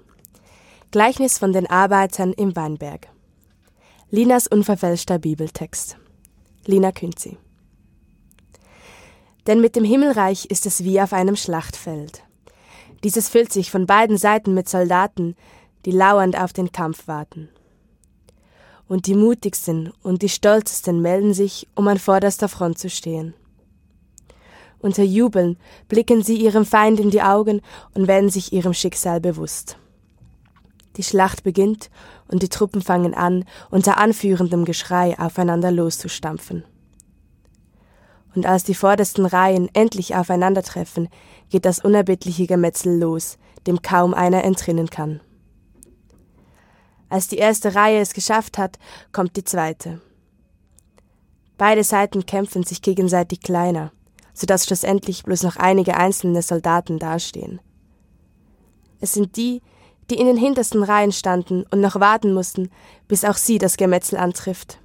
Gleichnis 0.93 1.39
von 1.39 1.53
den 1.53 1.67
Arbeitern 1.67 2.33
im 2.33 2.55
Weinberg. 2.55 3.09
Linas 4.09 4.47
unverfälschter 4.47 5.19
Bibeltext. 5.19 5.97
Lina 6.65 6.93
Künzi. 6.93 7.39
Denn 9.47 9.61
mit 9.61 9.77
dem 9.77 9.85
Himmelreich 9.85 10.47
ist 10.47 10.67
es 10.67 10.85
wie 10.85 11.01
auf 11.01 11.13
einem 11.13 11.37
Schlachtfeld. 11.37 12.23
Dieses 13.03 13.29
füllt 13.29 13.53
sich 13.53 13.71
von 13.71 13.87
beiden 13.87 14.17
Seiten 14.17 14.55
mit 14.55 14.69
Soldaten, 14.69 15.37
die 15.85 15.91
lauernd 15.91 16.39
auf 16.39 16.53
den 16.53 16.73
Kampf 16.73 17.07
warten. 17.07 17.51
Und 18.89 19.07
die 19.07 19.15
mutigsten 19.15 19.93
und 20.03 20.23
die 20.23 20.29
stolzesten 20.29 21.03
melden 21.03 21.35
sich, 21.35 21.69
um 21.75 21.89
an 21.89 21.99
vorderster 21.99 22.49
Front 22.49 22.79
zu 22.79 22.89
stehen. 22.89 23.35
Unter 24.79 25.03
Jubeln 25.03 25.57
blicken 25.89 26.23
sie 26.23 26.37
ihrem 26.37 26.67
Feind 26.67 27.01
in 27.01 27.11
die 27.11 27.23
Augen 27.23 27.63
und 27.95 28.07
werden 28.07 28.29
sich 28.29 28.53
ihrem 28.53 28.75
Schicksal 28.75 29.21
bewusst. 29.21 29.79
Die 30.97 31.03
Schlacht 31.03 31.43
beginnt 31.43 31.91
und 32.29 32.43
die 32.43 32.49
Truppen 32.49 32.83
fangen 32.83 33.15
an, 33.15 33.45
unter 33.71 33.97
anführendem 33.97 34.65
Geschrei 34.65 35.19
aufeinander 35.19 35.71
loszustampfen. 35.71 36.65
Und 38.35 38.47
als 38.47 38.65
die 38.65 38.75
vordersten 38.75 39.27
Reihen 39.27 39.69
endlich 39.75 40.15
aufeinandertreffen, 40.15 41.09
geht 41.51 41.65
das 41.65 41.79
unerbittliche 41.79 42.47
Gemetzel 42.47 42.99
los, 42.99 43.39
dem 43.67 43.81
kaum 43.83 44.13
einer 44.15 44.45
entrinnen 44.45 44.91
kann. 44.91 45.21
Als 47.09 47.29
die 47.29 47.37
erste 47.37 47.75
Reihe 47.75 48.01
es 48.01 48.13
geschafft 48.13 48.59
hat, 48.59 48.79
kommt 49.13 49.37
die 49.37 49.45
zweite. 49.45 50.01
Beide 51.57 51.85
Seiten 51.85 52.27
kämpfen 52.27 52.65
sich 52.65 52.83
gegenseitig 52.83 53.41
kleiner, 53.41 53.93
so 54.33 54.47
dass 54.47 54.67
schlussendlich 54.67 55.23
bloß 55.23 55.45
noch 55.45 55.57
einige 55.57 55.97
einzelne 55.97 56.43
Soldaten 56.43 56.99
dastehen. 56.99 57.61
Es 59.01 59.13
sind 59.13 59.37
die, 59.37 59.63
die 60.11 60.17
in 60.17 60.27
den 60.27 60.37
hintersten 60.37 60.83
Reihen 60.83 61.13
standen 61.13 61.65
und 61.71 61.81
noch 61.81 62.01
warten 62.01 62.35
mussten, 62.35 62.71
bis 63.07 63.25
auch 63.25 63.37
sie 63.37 63.59
das 63.59 63.77
Gemetzel 63.77 64.19
antrifft. 64.19 64.81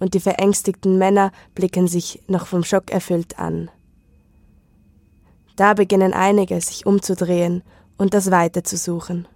Und 0.00 0.14
die 0.14 0.20
verängstigten 0.20 0.98
Männer 0.98 1.30
blicken 1.54 1.86
sich 1.86 2.20
noch 2.26 2.46
vom 2.46 2.64
Schock 2.64 2.90
erfüllt 2.90 3.38
an. 3.38 3.70
Da 5.54 5.74
beginnen 5.74 6.12
einige 6.12 6.60
sich 6.60 6.86
umzudrehen 6.86 7.62
und 7.98 8.14
das 8.14 8.30
Weite 8.30 8.62
zu 8.62 8.76
suchen. 8.76 9.28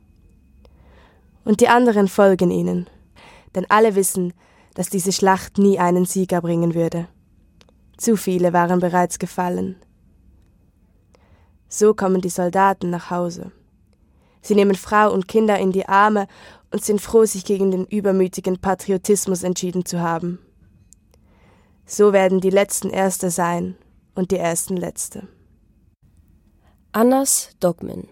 Und 1.45 1.61
die 1.61 1.69
anderen 1.69 2.09
folgen 2.09 2.51
ihnen, 2.51 2.89
denn 3.55 3.67
alle 3.69 3.95
wissen, 3.95 4.33
dass 4.75 4.89
diese 4.89 5.13
Schlacht 5.13 5.59
nie 5.59 5.79
einen 5.79 6.07
Sieger 6.07 6.41
bringen 6.41 6.75
würde. 6.75 7.07
Zu 7.97 8.17
viele 8.17 8.53
waren 8.53 8.81
bereits 8.81 9.19
gefallen. 9.19 9.77
So 11.69 11.93
kommen 11.93 12.21
die 12.21 12.31
Soldaten 12.31 12.89
nach 12.91 13.11
Hause. 13.11 13.53
Sie 14.41 14.55
nehmen 14.55 14.75
Frau 14.75 15.13
und 15.13 15.29
Kinder 15.29 15.59
in 15.59 15.73
die 15.73 15.89
Arme 15.89 16.27
und 16.71 16.85
sind 16.85 17.01
froh, 17.01 17.25
sich 17.25 17.45
gegen 17.45 17.71
den 17.71 17.85
übermütigen 17.87 18.59
Patriotismus 18.59 19.43
entschieden 19.43 19.85
zu 19.85 20.01
haben. 20.01 20.39
So 21.87 22.13
werden 22.13 22.41
die 22.41 22.51
Letzten 22.51 22.91
Erste 22.91 23.31
sein 23.31 23.77
und 24.15 24.31
die 24.31 24.39
Ersten 24.39 24.77
Letzte. 24.77 25.29
Annas 26.93 27.51
Dogmen 27.61 28.09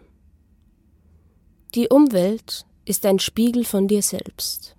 Die 1.75 1.89
Umwelt 1.89 2.67
ist 2.85 3.07
ein 3.07 3.19
Spiegel 3.19 3.65
von 3.65 3.89
dir 3.89 4.03
selbst. 4.03 4.77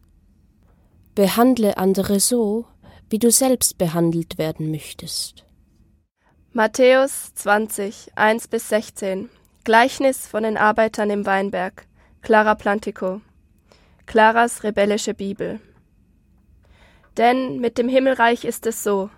Behandle 1.16 1.78
andere 1.78 2.20
so, 2.20 2.66
wie 3.10 3.20
du 3.20 3.32
selbst 3.32 3.78
behandelt 3.78 4.38
werden 4.38 4.72
möchtest. 4.72 5.46
Matthäus 6.52 7.34
20, 7.36 8.12
1 8.16 8.48
bis 8.48 8.70
16 8.70 9.30
Gleichnis 9.64 10.28
von 10.28 10.44
den 10.44 10.58
Arbeitern 10.58 11.10
im 11.10 11.26
Weinberg 11.26 11.88
Clara 12.22 12.54
Plantico 12.54 13.22
Claras 14.06 14.64
rebellische 14.64 15.14
Bibel 15.14 15.60
Denn 17.18 17.60
mit 17.60 17.78
dem 17.78 17.88
Himmelreich 17.88 18.44
ist 18.46 18.66
es 18.66 18.84
so, 18.84 19.10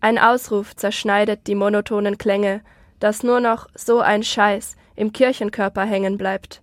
ein 0.00 0.18
Ausruf 0.18 0.76
zerschneidet 0.76 1.46
die 1.46 1.54
monotonen 1.54 2.18
Klänge, 2.18 2.62
dass 3.00 3.22
nur 3.22 3.40
noch 3.40 3.68
so 3.74 4.00
ein 4.00 4.22
Scheiß 4.22 4.76
im 4.96 5.12
Kirchenkörper 5.12 5.84
hängen 5.84 6.18
bleibt. 6.18 6.62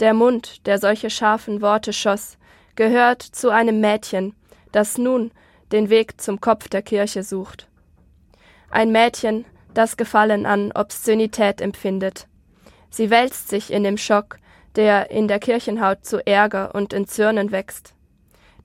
Der 0.00 0.14
Mund, 0.14 0.66
der 0.66 0.78
solche 0.78 1.10
scharfen 1.10 1.60
Worte 1.62 1.92
schoss, 1.92 2.38
gehört 2.74 3.22
zu 3.22 3.50
einem 3.50 3.80
Mädchen, 3.80 4.34
das 4.72 4.98
nun 4.98 5.32
den 5.72 5.90
Weg 5.90 6.20
zum 6.20 6.40
Kopf 6.40 6.68
der 6.68 6.82
Kirche 6.82 7.22
sucht. 7.22 7.68
Ein 8.70 8.92
Mädchen, 8.92 9.44
das 9.72 9.96
Gefallen 9.96 10.46
an 10.46 10.72
Obszönität 10.72 11.60
empfindet. 11.60 12.26
Sie 12.90 13.10
wälzt 13.10 13.48
sich 13.48 13.72
in 13.72 13.84
dem 13.84 13.98
Schock, 13.98 14.38
der 14.76 15.10
in 15.10 15.28
der 15.28 15.38
Kirchenhaut 15.38 16.04
zu 16.04 16.26
Ärger 16.26 16.74
und 16.74 16.92
Entzürnen 16.92 17.52
wächst. 17.52 17.94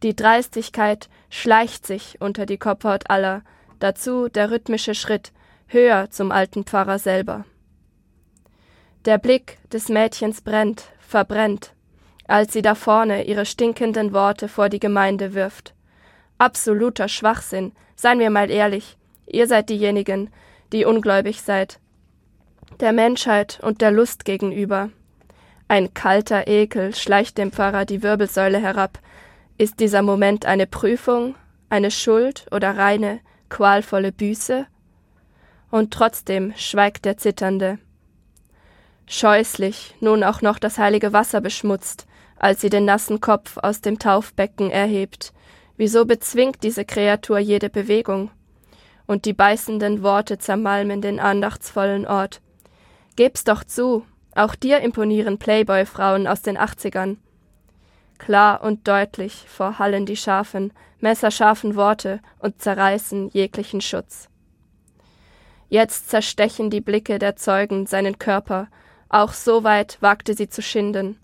Die 0.03 0.15
Dreistigkeit 0.15 1.09
schleicht 1.31 1.87
sich 1.87 2.17
unter 2.19 2.45
die 2.45 2.59
Kopfhaut 2.59 3.09
aller, 3.09 3.41
dazu 3.79 4.27
der 4.27 4.51
rhythmische 4.51 4.93
Schritt, 4.93 5.31
höher 5.65 6.11
zum 6.11 6.31
alten 6.31 6.65
Pfarrer 6.65 6.99
selber. 6.99 7.45
Der 9.05 9.17
Blick 9.17 9.57
des 9.71 9.89
Mädchens 9.89 10.41
brennt, 10.41 10.83
verbrennt, 10.99 11.73
als 12.27 12.53
sie 12.53 12.61
da 12.61 12.75
vorne 12.75 13.23
ihre 13.23 13.45
stinkenden 13.45 14.13
Worte 14.13 14.47
vor 14.47 14.69
die 14.69 14.79
Gemeinde 14.79 15.33
wirft. 15.33 15.73
Absoluter 16.37 17.07
Schwachsinn, 17.07 17.71
seien 17.95 18.19
wir 18.19 18.29
mal 18.29 18.51
ehrlich, 18.51 18.97
ihr 19.25 19.47
seid 19.47 19.69
diejenigen, 19.69 20.29
die 20.71 20.85
ungläubig 20.85 21.41
seid. 21.41 21.79
Der 22.79 22.91
Menschheit 22.91 23.59
und 23.63 23.81
der 23.81 23.91
Lust 23.91 24.25
gegenüber. 24.25 24.89
Ein 25.67 25.93
kalter 25.93 26.47
Ekel 26.47 26.93
schleicht 26.93 27.37
dem 27.37 27.51
Pfarrer 27.51 27.85
die 27.85 28.03
Wirbelsäule 28.03 28.59
herab. 28.59 28.99
Ist 29.57 29.79
dieser 29.79 30.01
Moment 30.01 30.45
eine 30.45 30.67
Prüfung, 30.67 31.35
eine 31.69 31.91
Schuld 31.91 32.45
oder 32.51 32.77
reine, 32.77 33.19
qualvolle 33.49 34.11
Büße? 34.11 34.65
Und 35.69 35.93
trotzdem 35.93 36.53
schweigt 36.57 37.05
der 37.05 37.17
Zitternde. 37.17 37.79
Scheußlich, 39.07 39.95
nun 39.99 40.23
auch 40.23 40.41
noch 40.41 40.57
das 40.57 40.77
heilige 40.77 41.13
Wasser 41.13 41.41
beschmutzt, 41.41 42.07
als 42.37 42.61
sie 42.61 42.69
den 42.69 42.85
nassen 42.85 43.21
Kopf 43.21 43.57
aus 43.57 43.81
dem 43.81 43.99
Taufbecken 43.99 44.71
erhebt. 44.71 45.33
Wieso 45.77 46.05
bezwingt 46.05 46.63
diese 46.63 46.85
Kreatur 46.85 47.39
jede 47.39 47.69
Bewegung? 47.69 48.31
Und 49.07 49.25
die 49.25 49.33
beißenden 49.33 50.03
Worte 50.03 50.37
zermalmen 50.37 51.01
den 51.01 51.19
andachtsvollen 51.19 52.07
Ort. 52.07 52.41
Geb's 53.15 53.43
doch 53.43 53.63
zu, 53.63 54.05
auch 54.33 54.55
dir 54.55 54.79
imponieren 54.79 55.37
Playboy-Frauen 55.37 56.27
aus 56.27 56.41
den 56.41 56.57
Achtzigern. 56.57 57.17
Klar 58.21 58.61
und 58.61 58.87
deutlich 58.87 59.45
vorhallen 59.47 60.05
die 60.05 60.15
scharfen, 60.15 60.71
messerscharfen 60.99 61.75
Worte 61.75 62.19
und 62.37 62.61
zerreißen 62.61 63.29
jeglichen 63.29 63.81
Schutz. 63.81 64.29
Jetzt 65.69 66.09
zerstechen 66.09 66.69
die 66.69 66.81
Blicke 66.81 67.17
der 67.17 67.35
Zeugen 67.35 67.87
seinen 67.87 68.19
Körper 68.19 68.67
auch 69.11 69.33
so 69.33 69.65
weit 69.65 69.97
wagte 69.99 70.33
sie 70.35 70.47
zu 70.47 70.61
schinden. 70.61 71.19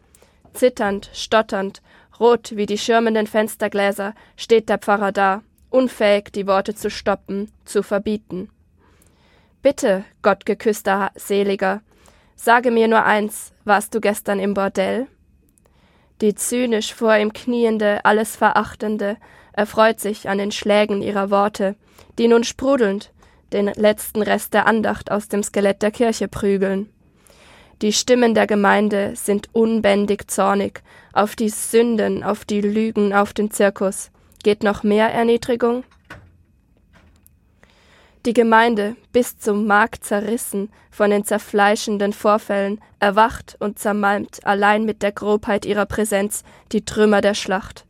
Zitternd, 0.53 1.09
stotternd, 1.13 1.81
rot 2.19 2.57
wie 2.57 2.65
die 2.65 2.77
schirmenden 2.77 3.27
Fenstergläser, 3.27 4.13
steht 4.35 4.67
der 4.67 4.77
Pfarrer 4.77 5.13
da, 5.13 5.41
unfähig, 5.69 6.33
die 6.33 6.47
Worte 6.47 6.75
zu 6.75 6.89
stoppen, 6.89 7.49
zu 7.63 7.83
verbieten. 7.83 8.49
Bitte, 9.61 10.03
gottgeküßter 10.21 11.11
Seliger, 11.15 11.81
sage 12.35 12.71
mir 12.71 12.89
nur 12.89 13.05
eins, 13.05 13.53
warst 13.63 13.95
du 13.95 14.01
gestern 14.01 14.39
im 14.39 14.53
Bordell? 14.53 15.07
Die 16.21 16.33
zynisch 16.33 16.93
vor 16.93 17.15
ihm 17.15 17.31
kniende, 17.33 18.03
alles 18.03 18.35
Verachtende, 18.35 19.17
erfreut 19.53 19.99
sich 19.99 20.29
an 20.29 20.37
den 20.37 20.51
Schlägen 20.51 21.01
ihrer 21.01 21.29
Worte, 21.29 21.75
die 22.17 22.27
nun 22.27 22.43
sprudelnd 22.43 23.11
den 23.53 23.67
letzten 23.67 24.21
Rest 24.21 24.53
der 24.53 24.67
Andacht 24.67 25.11
aus 25.11 25.27
dem 25.27 25.43
Skelett 25.43 25.81
der 25.81 25.91
Kirche 25.91 26.27
prügeln. 26.27 26.89
Die 27.81 27.93
Stimmen 27.93 28.33
der 28.33 28.47
Gemeinde 28.47 29.13
sind 29.15 29.49
unbändig 29.53 30.29
zornig 30.29 30.81
auf 31.13 31.35
die 31.35 31.49
Sünden, 31.49 32.23
auf 32.23 32.43
die 32.43 32.61
Lügen, 32.61 33.13
auf 33.13 33.33
den 33.33 33.51
Zirkus. 33.51 34.09
Geht 34.43 34.63
noch 34.63 34.81
mehr 34.83 35.09
Erniedrigung? 35.09 35.83
Die 38.25 38.33
Gemeinde, 38.33 38.95
bis 39.13 39.37
zum 39.37 39.65
Mark 39.65 40.03
zerrissen 40.03 40.69
von 40.91 41.11
den 41.11 41.23
zerfleischenden 41.23 42.13
Vorfällen, 42.13 42.81
erwacht 42.99 43.55
und 43.59 43.79
zermalmt 43.79 44.45
allein 44.45 44.83
mit 44.83 45.01
der 45.01 45.11
Grobheit 45.11 45.65
ihrer 45.65 45.85
Präsenz 45.85 46.43
die 46.71 46.83
Trümmer 46.83 47.21
der 47.21 47.35
Schlacht. 47.35 47.85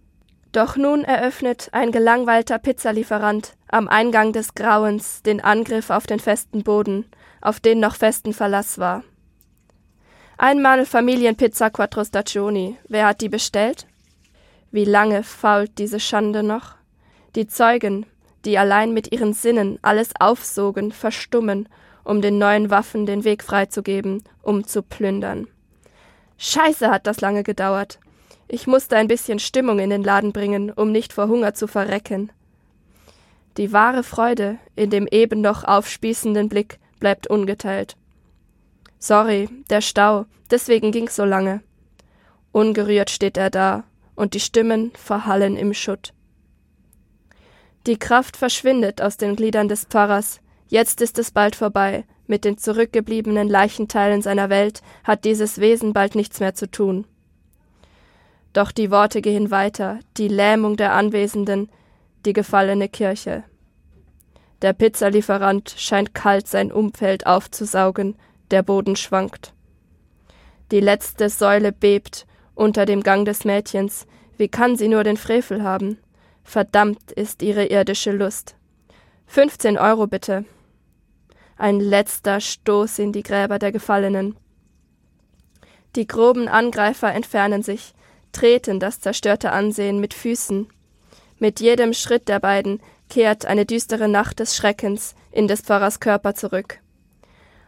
Doch 0.52 0.76
nun 0.76 1.04
eröffnet 1.04 1.70
ein 1.72 1.92
gelangweilter 1.92 2.60
Pizzalieferant 2.60 3.56
am 3.68 3.88
Eingang 3.88 4.34
des 4.34 4.54
Grauens 4.56 5.22
den 5.22 5.42
Angriff 5.42 5.90
auf 5.90 6.08
den 6.08 6.20
festen 6.20 6.64
Boden, 6.64 7.06
auf 7.42 7.60
den 7.60 7.80
noch 7.80 7.96
festen 7.96 8.34
Verlass 8.34 8.78
war. 8.78 9.04
Einmal 10.38 10.86
Familienpizza 10.86 11.70
Quattro 11.70 12.04
Stagioni. 12.04 12.78
Wer 12.88 13.08
hat 13.08 13.22
die 13.22 13.30
bestellt? 13.30 13.88
Wie 14.72 14.86
lange 14.86 15.24
fault 15.24 15.78
diese 15.78 16.00
Schande 16.00 16.44
noch? 16.44 16.76
Die 17.36 17.48
Zeugen, 17.48 18.06
die 18.46 18.58
allein 18.58 18.94
mit 18.94 19.12
ihren 19.12 19.34
Sinnen 19.34 19.80
alles 19.82 20.10
aufsogen, 20.20 20.92
verstummen, 20.92 21.68
um 22.04 22.22
den 22.22 22.38
neuen 22.38 22.70
Waffen 22.70 23.06
den 23.06 23.24
Weg 23.24 23.44
freizugeben, 23.44 24.24
um 24.42 24.66
zu 24.66 24.82
plündern. 24.82 25.48
Scheiße 26.38 26.90
hat 26.90 27.08
das 27.08 27.22
lange 27.22 27.44
gedauert. 27.44 28.00
Ich 28.48 28.68
musste 28.68 28.96
ein 28.96 29.08
bisschen 29.08 29.40
Stimmung 29.40 29.80
in 29.80 29.90
den 29.90 30.04
Laden 30.04 30.32
bringen, 30.32 30.72
um 30.72 30.92
nicht 30.92 31.12
vor 31.12 31.28
Hunger 31.28 31.54
zu 31.54 31.68
verrecken. 31.68 32.32
Die 33.58 33.74
wahre 33.74 34.04
Freude 34.04 34.58
in 34.76 34.90
dem 34.90 35.08
eben 35.08 35.42
noch 35.42 35.64
aufspießenden 35.64 36.48
Blick 36.48 36.80
bleibt 37.00 37.28
ungeteilt. 37.28 37.98
Sorry, 39.00 39.50
der 39.70 39.82
Stau, 39.82 40.26
deswegen 40.50 40.92
ging's 40.92 41.16
so 41.16 41.26
lange. 41.26 41.62
Ungerührt 42.52 43.10
steht 43.10 43.38
er 43.38 43.50
da, 43.50 43.84
und 44.16 44.34
die 44.34 44.40
Stimmen 44.40 44.92
verhallen 44.96 45.58
im 45.58 45.74
Schutt. 45.74 46.14
Die 47.88 47.98
Kraft 47.98 48.36
verschwindet 48.36 49.02
aus 49.02 49.16
den 49.16 49.38
Gliedern 49.38 49.70
des 49.70 49.86
Pfarrers. 49.86 50.42
Jetzt 50.68 51.00
ist 51.00 51.18
es 51.20 51.32
bald 51.32 51.56
vorbei. 51.56 52.04
Mit 52.28 52.44
den 52.44 52.58
zurückgebliebenen 52.58 53.48
Leichenteilen 53.48 54.22
seiner 54.22 54.50
Welt 54.50 54.82
hat 55.06 55.24
dieses 55.24 55.60
Wesen 55.60 55.94
bald 55.94 56.14
nichts 56.14 56.42
mehr 56.42 56.54
zu 56.54 56.70
tun. 56.70 57.08
Doch 58.52 58.74
die 58.74 58.92
Worte 58.92 59.22
gehen 59.22 59.52
weiter, 59.52 60.00
die 60.18 60.28
Lähmung 60.28 60.76
der 60.76 60.94
Anwesenden, 60.94 61.70
die 62.26 62.34
gefallene 62.34 62.90
Kirche. 62.90 63.46
Der 64.62 64.74
Pizzalieferant 64.74 65.74
scheint 65.78 66.14
kalt 66.14 66.48
sein 66.50 66.74
Umfeld 66.74 67.26
aufzusaugen, 67.26 68.16
der 68.52 68.64
Boden 68.64 68.98
schwankt. 68.98 69.54
Die 70.72 70.82
letzte 70.82 71.30
Säule 71.30 71.72
bebt 71.72 72.26
unter 72.54 72.86
dem 72.86 73.02
Gang 73.02 73.24
des 73.24 73.46
Mädchens, 73.46 74.08
wie 74.36 74.50
kann 74.50 74.76
sie 74.76 74.90
nur 74.90 75.06
den 75.06 75.16
Frevel 75.16 75.64
haben? 75.64 75.98
Verdammt 76.48 77.12
ist 77.12 77.42
ihre 77.42 77.66
irdische 77.66 78.14
Lust. 78.14 78.56
15 79.26 79.78
Euro 79.78 80.08
bitte. 80.08 80.46
Ein 81.58 81.82
letzter 81.82 82.40
Stoß 82.40 83.00
in 83.00 83.12
die 83.12 83.22
Gräber 83.22 83.60
der 83.60 83.74
Gefallenen. 83.74 84.38
Die 85.98 86.08
groben 86.08 86.48
Angreifer 86.48 87.14
entfernen 87.14 87.64
sich, 87.64 87.94
treten 88.32 88.80
das 88.80 89.02
zerstörte 89.02 89.52
Ansehen 89.52 90.00
mit 90.00 90.14
Füßen. 90.14 90.70
Mit 91.38 91.60
jedem 91.60 91.92
Schritt 91.92 92.30
der 92.30 92.40
beiden 92.40 92.82
kehrt 93.10 93.46
eine 93.46 93.66
düstere 93.66 94.08
Nacht 94.08 94.40
des 94.40 94.56
Schreckens 94.56 95.16
in 95.34 95.50
des 95.50 95.60
Pfarrers 95.60 96.00
Körper 96.00 96.34
zurück. 96.34 96.80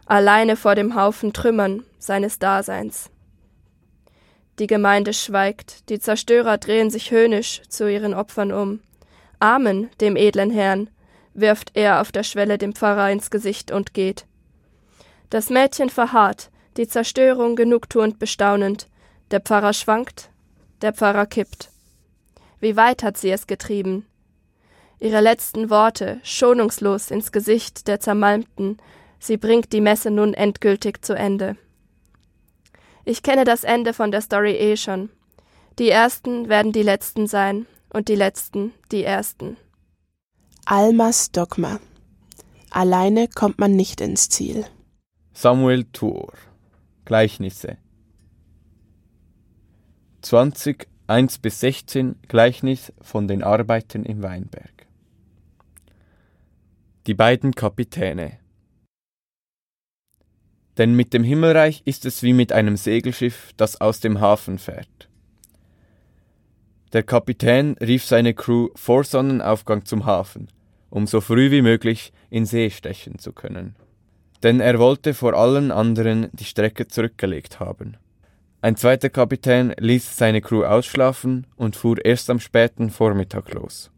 Alleine 0.06 0.56
vor 0.56 0.76
dem 0.76 0.96
Haufen 0.96 1.34
Trümmern 1.34 1.84
seines 1.98 2.40
Daseins. 2.40 3.12
Die 4.60 4.68
Gemeinde 4.68 5.14
schweigt, 5.14 5.90
die 5.90 6.00
Zerstörer 6.00 6.58
drehen 6.58 6.90
sich 6.90 7.12
höhnisch 7.12 7.62
zu 7.70 7.90
ihren 7.90 8.14
Opfern 8.14 8.52
um. 8.52 8.82
Amen 9.40 9.90
dem 10.02 10.18
edlen 10.18 10.52
Herrn, 10.52 10.90
wirft 11.34 11.72
er 11.76 12.02
auf 12.02 12.12
der 12.12 12.24
Schwelle 12.24 12.58
dem 12.58 12.76
Pfarrer 12.76 13.10
ins 13.10 13.32
Gesicht 13.32 13.72
und 13.72 13.94
geht. 13.94 14.26
Das 15.30 15.50
Mädchen 15.50 15.90
verharrt, 15.90 16.50
die 16.76 16.88
Zerstörung 16.88 17.56
genugtuend 17.56 18.20
bestaunend. 18.20 18.88
Der 19.32 19.40
Pfarrer 19.40 19.72
schwankt, 19.72 20.30
der 20.82 20.92
Pfarrer 20.92 21.26
kippt. 21.26 21.70
Wie 22.60 22.76
weit 22.76 23.02
hat 23.02 23.18
sie 23.18 23.32
es 23.32 23.48
getrieben? 23.48 24.06
Ihre 25.00 25.22
letzten 25.22 25.70
Worte, 25.70 26.20
schonungslos 26.24 27.12
ins 27.12 27.32
Gesicht 27.32 27.88
der 27.88 28.02
Zermalmten, 28.02 28.78
sie 29.20 29.38
bringt 29.38 29.72
die 29.72 29.80
Messe 29.80 30.12
nun 30.12 30.34
endgültig 30.34 31.06
zu 31.06 31.14
Ende. 31.14 31.56
Ich 33.10 33.24
kenne 33.24 33.44
das 33.44 33.64
Ende 33.64 33.94
von 33.94 34.12
der 34.12 34.22
Story 34.22 34.52
eh 34.52 34.78
schon. 34.78 35.10
Die 35.80 35.90
Ersten 35.90 36.48
werden 36.48 36.72
die 36.72 36.84
Letzten 36.84 37.26
sein 37.26 37.66
und 37.92 38.08
die 38.08 38.14
Letzten 38.14 38.72
die 38.92 39.04
Ersten. 39.04 39.58
Almas 40.66 41.32
Dogma. 41.32 41.80
Alleine 42.70 43.28
kommt 43.28 43.58
man 43.58 43.76
nicht 43.76 44.00
ins 44.00 44.30
Ziel. 44.30 44.64
Samuel 45.34 45.86
Thur. 45.86 46.32
Gleichnisse. 47.06 47.78
20, 50.22 50.88
1 51.08 51.40
bis 51.40 51.62
16 51.62 52.16
Gleichnis 52.28 52.94
von 53.02 53.28
den 53.28 53.42
Arbeitern 53.42 54.06
im 54.06 54.22
Weinberg. 54.22 54.86
Die 57.08 57.16
beiden 57.16 57.56
Kapitäne. 57.56 58.38
Denn 60.80 60.96
mit 60.96 61.14
dem 61.14 61.26
Himmelreich 61.26 61.82
ist 61.84 62.06
es 62.06 62.24
wie 62.24 62.32
mit 62.32 62.54
einem 62.54 62.78
Segelschiff, 62.78 63.52
das 63.58 63.82
aus 63.82 64.00
dem 64.00 64.22
Hafen 64.22 64.58
fährt. 64.58 65.10
Der 66.94 67.04
Kapitän 67.04 67.76
rief 67.82 68.06
seine 68.06 68.34
Crew 68.34 68.70
vor 68.76 69.04
Sonnenaufgang 69.04 69.84
zum 69.84 70.06
Hafen, 70.06 70.48
um 70.90 71.06
so 71.06 71.20
früh 71.20 71.52
wie 71.52 71.62
möglich 71.62 72.14
in 72.30 72.46
See 72.46 72.70
stechen 72.70 73.20
zu 73.20 73.34
können. 73.34 73.76
Denn 74.42 74.62
er 74.62 74.80
wollte 74.80 75.14
vor 75.14 75.34
allen 75.34 75.72
anderen 75.72 76.30
die 76.32 76.46
Strecke 76.46 76.88
zurückgelegt 76.88 77.60
haben. 77.60 77.98
Ein 78.62 78.78
zweiter 78.78 79.10
Kapitän 79.10 79.74
ließ 79.78 80.16
seine 80.16 80.40
Crew 80.40 80.64
ausschlafen 80.64 81.46
und 81.58 81.76
fuhr 81.76 82.04
erst 82.06 82.30
am 82.30 82.40
späten 82.40 82.90
Vormittag 82.90 83.54
los. 83.54 83.92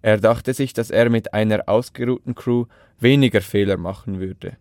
Er 0.00 0.16
dachte 0.16 0.54
sich, 0.54 0.72
dass 0.72 0.90
er 0.90 1.10
mit 1.10 1.34
einer 1.34 1.68
ausgeruhten 1.68 2.34
Crew 2.34 2.64
weniger 2.98 3.42
Fehler 3.42 3.76
machen 3.76 4.20
würde. 4.20 4.56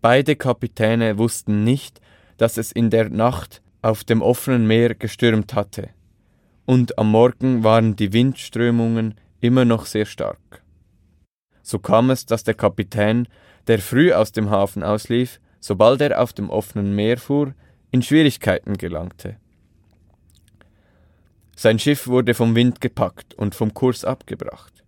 Beide 0.00 0.36
Kapitäne 0.36 1.18
wussten 1.18 1.64
nicht, 1.64 2.00
dass 2.36 2.56
es 2.56 2.70
in 2.70 2.88
der 2.90 3.10
Nacht 3.10 3.62
auf 3.82 4.04
dem 4.04 4.22
offenen 4.22 4.66
Meer 4.66 4.94
gestürmt 4.94 5.54
hatte, 5.54 5.90
und 6.66 6.98
am 6.98 7.10
Morgen 7.10 7.64
waren 7.64 7.96
die 7.96 8.12
Windströmungen 8.12 9.14
immer 9.40 9.64
noch 9.64 9.86
sehr 9.86 10.06
stark. 10.06 10.62
So 11.62 11.80
kam 11.80 12.10
es, 12.10 12.26
dass 12.26 12.44
der 12.44 12.54
Kapitän, 12.54 13.26
der 13.66 13.80
früh 13.80 14.12
aus 14.12 14.30
dem 14.30 14.50
Hafen 14.50 14.84
auslief, 14.84 15.40
sobald 15.58 16.00
er 16.00 16.20
auf 16.22 16.32
dem 16.32 16.48
offenen 16.48 16.94
Meer 16.94 17.18
fuhr, 17.18 17.54
in 17.90 18.02
Schwierigkeiten 18.02 18.76
gelangte. 18.76 19.36
Sein 21.56 21.80
Schiff 21.80 22.06
wurde 22.06 22.34
vom 22.34 22.54
Wind 22.54 22.80
gepackt 22.80 23.34
und 23.34 23.56
vom 23.56 23.74
Kurs 23.74 24.04
abgebracht, 24.04 24.84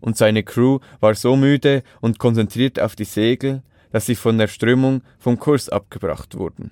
und 0.00 0.16
seine 0.16 0.42
Crew 0.42 0.80
war 0.98 1.14
so 1.14 1.36
müde 1.36 1.84
und 2.00 2.18
konzentriert 2.18 2.80
auf 2.80 2.96
die 2.96 3.04
Segel, 3.04 3.62
dass 3.90 4.06
sie 4.06 4.14
von 4.14 4.38
der 4.38 4.48
Strömung 4.48 5.02
vom 5.18 5.38
Kurs 5.38 5.68
abgebracht 5.68 6.36
wurden. 6.36 6.70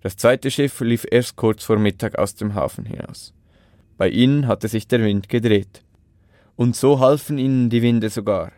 Das 0.00 0.16
zweite 0.16 0.50
Schiff 0.50 0.80
lief 0.80 1.06
erst 1.10 1.36
kurz 1.36 1.64
vor 1.64 1.78
Mittag 1.78 2.18
aus 2.18 2.34
dem 2.34 2.54
Hafen 2.54 2.84
hinaus. 2.84 3.32
Bei 3.96 4.08
ihnen 4.08 4.46
hatte 4.46 4.68
sich 4.68 4.86
der 4.86 5.00
Wind 5.00 5.28
gedreht. 5.28 5.82
Und 6.56 6.76
so 6.76 7.00
halfen 7.00 7.38
ihnen 7.38 7.70
die 7.70 7.82
Winde 7.82 8.10
sogar. 8.10 8.52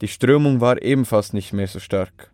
Die 0.00 0.08
Strömung 0.08 0.60
war 0.60 0.82
ebenfalls 0.82 1.32
nicht 1.32 1.52
mehr 1.52 1.66
so 1.66 1.80
stark. 1.80 2.30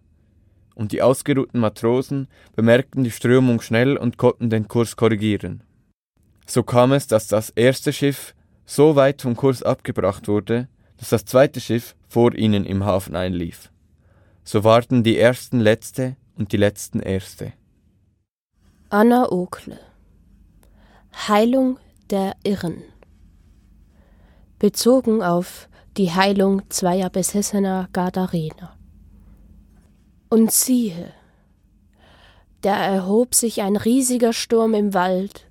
Und 0.75 0.93
die 0.93 1.03
ausgeruhten 1.03 1.61
Matrosen 1.61 2.29
bemerkten 2.57 3.05
die 3.05 3.11
Strömung 3.11 3.61
schnell 3.61 3.97
und 3.97 4.17
konnten 4.17 4.51
den 4.51 4.67
Kurs 4.67 4.97
korrigieren. 4.97 5.63
So 6.47 6.63
kam 6.63 6.93
es, 6.93 7.07
dass 7.07 7.27
das 7.29 7.51
erste 7.51 7.93
Schiff 7.93 8.35
so 8.65 8.97
weit 8.97 9.23
vom 9.23 9.37
Kurs 9.37 9.63
abgebracht 9.63 10.27
wurde, 10.27 10.69
dass 10.97 11.11
das 11.11 11.25
zweite 11.25 11.61
Schiff 11.61 11.95
vor 12.09 12.35
ihnen 12.35 12.65
im 12.65 12.85
Hafen 12.85 13.15
einlief 13.15 13.71
so 14.45 14.65
warten 14.65 15.03
die 15.03 15.19
Ersten 15.19 15.61
Letzte 15.61 16.17
und 16.37 16.53
die 16.53 16.57
Letzten 16.57 17.01
Erste. 17.01 17.53
Anna 18.89 19.31
Okle 19.31 19.79
Heilung 21.29 21.79
der 22.11 22.37
Irren 22.43 22.83
Bezogen 24.59 25.23
auf 25.23 25.69
die 25.97 26.13
Heilung 26.13 26.63
zweier 26.69 27.11
besessener 27.11 27.89
Gadarener. 27.93 28.77
Und 30.29 30.53
siehe, 30.53 31.13
da 32.61 32.77
erhob 32.77 33.35
sich 33.35 33.63
ein 33.63 33.77
riesiger 33.77 34.33
Sturm 34.33 34.75
im 34.75 34.95
Wald, 34.95 35.47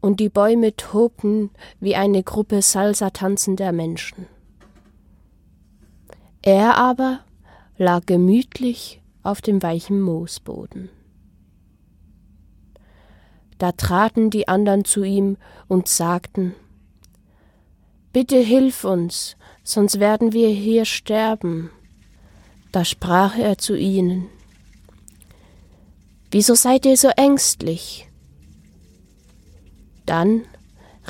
und 0.00 0.18
die 0.18 0.30
Bäume 0.30 0.74
tobten 0.74 1.50
wie 1.78 1.94
eine 1.94 2.22
Gruppe 2.22 2.62
Salsa 2.62 3.10
tanzender 3.10 3.72
Menschen. 3.72 4.26
Er 6.40 6.78
aber 6.78 7.20
lag 7.80 8.04
gemütlich 8.04 9.00
auf 9.22 9.40
dem 9.40 9.62
weichen 9.62 10.02
Moosboden. 10.02 10.90
Da 13.56 13.72
traten 13.72 14.28
die 14.28 14.48
andern 14.48 14.84
zu 14.84 15.02
ihm 15.02 15.38
und 15.66 15.88
sagten 15.88 16.54
Bitte 18.12 18.36
hilf 18.36 18.84
uns, 18.84 19.36
sonst 19.64 19.98
werden 19.98 20.34
wir 20.34 20.50
hier 20.50 20.84
sterben. 20.84 21.70
Da 22.70 22.84
sprach 22.84 23.38
er 23.38 23.56
zu 23.56 23.76
ihnen. 23.78 24.26
Wieso 26.30 26.54
seid 26.54 26.84
ihr 26.84 26.98
so 26.98 27.08
ängstlich? 27.08 28.08
Dann 30.04 30.42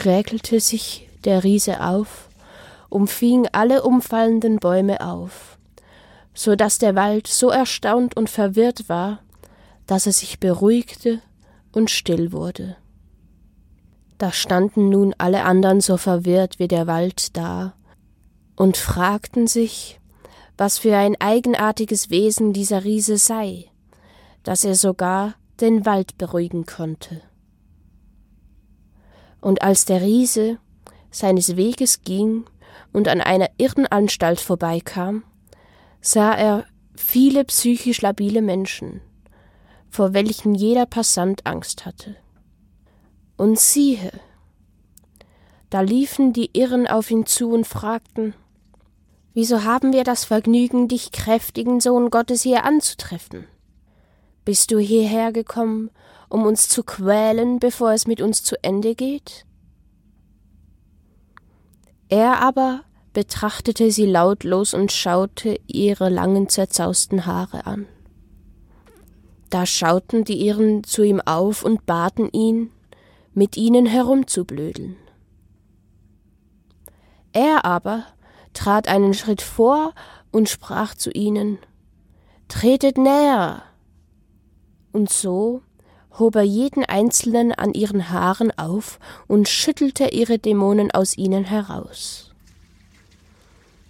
räkelte 0.04 0.60
sich 0.60 1.08
der 1.24 1.42
Riese 1.42 1.84
auf, 1.84 2.28
umfing 2.90 3.48
alle 3.50 3.82
umfallenden 3.82 4.60
Bäume 4.60 5.00
auf, 5.00 5.58
so 6.34 6.56
dass 6.56 6.78
der 6.78 6.94
Wald 6.94 7.26
so 7.26 7.50
erstaunt 7.50 8.16
und 8.16 8.30
verwirrt 8.30 8.88
war, 8.88 9.20
dass 9.86 10.06
er 10.06 10.12
sich 10.12 10.38
beruhigte 10.40 11.20
und 11.72 11.90
still 11.90 12.32
wurde. 12.32 12.76
Da 14.18 14.32
standen 14.32 14.90
nun 14.90 15.14
alle 15.18 15.44
andern 15.44 15.80
so 15.80 15.96
verwirrt 15.96 16.58
wie 16.58 16.68
der 16.68 16.86
Wald 16.86 17.36
da 17.36 17.74
und 18.54 18.76
fragten 18.76 19.46
sich, 19.46 19.98
was 20.58 20.78
für 20.78 20.94
ein 20.94 21.16
eigenartiges 21.18 22.10
Wesen 22.10 22.52
dieser 22.52 22.84
Riese 22.84 23.16
sei, 23.16 23.70
dass 24.42 24.62
er 24.64 24.74
sogar 24.74 25.34
den 25.60 25.86
Wald 25.86 26.18
beruhigen 26.18 26.66
konnte. 26.66 27.22
Und 29.40 29.62
als 29.62 29.86
der 29.86 30.02
Riese 30.02 30.58
seines 31.10 31.56
Weges 31.56 32.02
ging 32.02 32.44
und 32.92 33.08
an 33.08 33.22
einer 33.22 33.48
Irrenanstalt 33.56 34.38
vorbeikam, 34.38 35.24
sah 36.00 36.32
er 36.34 36.66
viele 36.94 37.44
psychisch 37.44 38.00
labile 38.02 38.42
Menschen, 38.42 39.00
vor 39.88 40.14
welchen 40.14 40.54
jeder 40.54 40.86
Passant 40.86 41.46
Angst 41.46 41.86
hatte. 41.86 42.16
Und 43.36 43.58
siehe, 43.58 44.12
da 45.70 45.80
liefen 45.80 46.32
die 46.32 46.50
Irren 46.52 46.86
auf 46.86 47.10
ihn 47.10 47.26
zu 47.26 47.50
und 47.52 47.66
fragten, 47.66 48.34
Wieso 49.32 49.62
haben 49.62 49.92
wir 49.92 50.02
das 50.02 50.24
Vergnügen, 50.24 50.88
dich 50.88 51.12
kräftigen 51.12 51.80
Sohn 51.80 52.10
Gottes 52.10 52.42
hier 52.42 52.64
anzutreffen? 52.64 53.46
Bist 54.44 54.72
du 54.72 54.78
hierher 54.78 55.32
gekommen, 55.32 55.90
um 56.28 56.44
uns 56.46 56.68
zu 56.68 56.82
quälen, 56.82 57.60
bevor 57.60 57.92
es 57.92 58.08
mit 58.08 58.20
uns 58.20 58.42
zu 58.42 58.56
Ende 58.64 58.96
geht? 58.96 59.46
Er 62.08 62.40
aber 62.40 62.82
betrachtete 63.12 63.90
sie 63.90 64.06
lautlos 64.06 64.74
und 64.74 64.92
schaute 64.92 65.58
ihre 65.66 66.08
langen 66.08 66.48
zerzausten 66.48 67.26
Haare 67.26 67.66
an. 67.66 67.86
Da 69.50 69.66
schauten 69.66 70.24
die 70.24 70.46
Irren 70.46 70.84
zu 70.84 71.02
ihm 71.02 71.20
auf 71.20 71.64
und 71.64 71.86
baten 71.86 72.28
ihn, 72.30 72.70
mit 73.34 73.56
ihnen 73.56 73.86
herumzublödeln. 73.86 74.96
Er 77.32 77.64
aber 77.64 78.04
trat 78.54 78.88
einen 78.88 79.14
Schritt 79.14 79.42
vor 79.42 79.94
und 80.30 80.48
sprach 80.48 80.94
zu 80.94 81.10
ihnen 81.10 81.58
Tretet 82.48 82.98
näher. 82.98 83.62
Und 84.92 85.08
so 85.10 85.62
hob 86.18 86.34
er 86.34 86.42
jeden 86.42 86.84
einzelnen 86.84 87.52
an 87.52 87.72
ihren 87.74 88.10
Haaren 88.10 88.50
auf 88.58 88.98
und 89.28 89.48
schüttelte 89.48 90.08
ihre 90.08 90.40
Dämonen 90.40 90.90
aus 90.90 91.16
ihnen 91.16 91.44
heraus. 91.44 92.29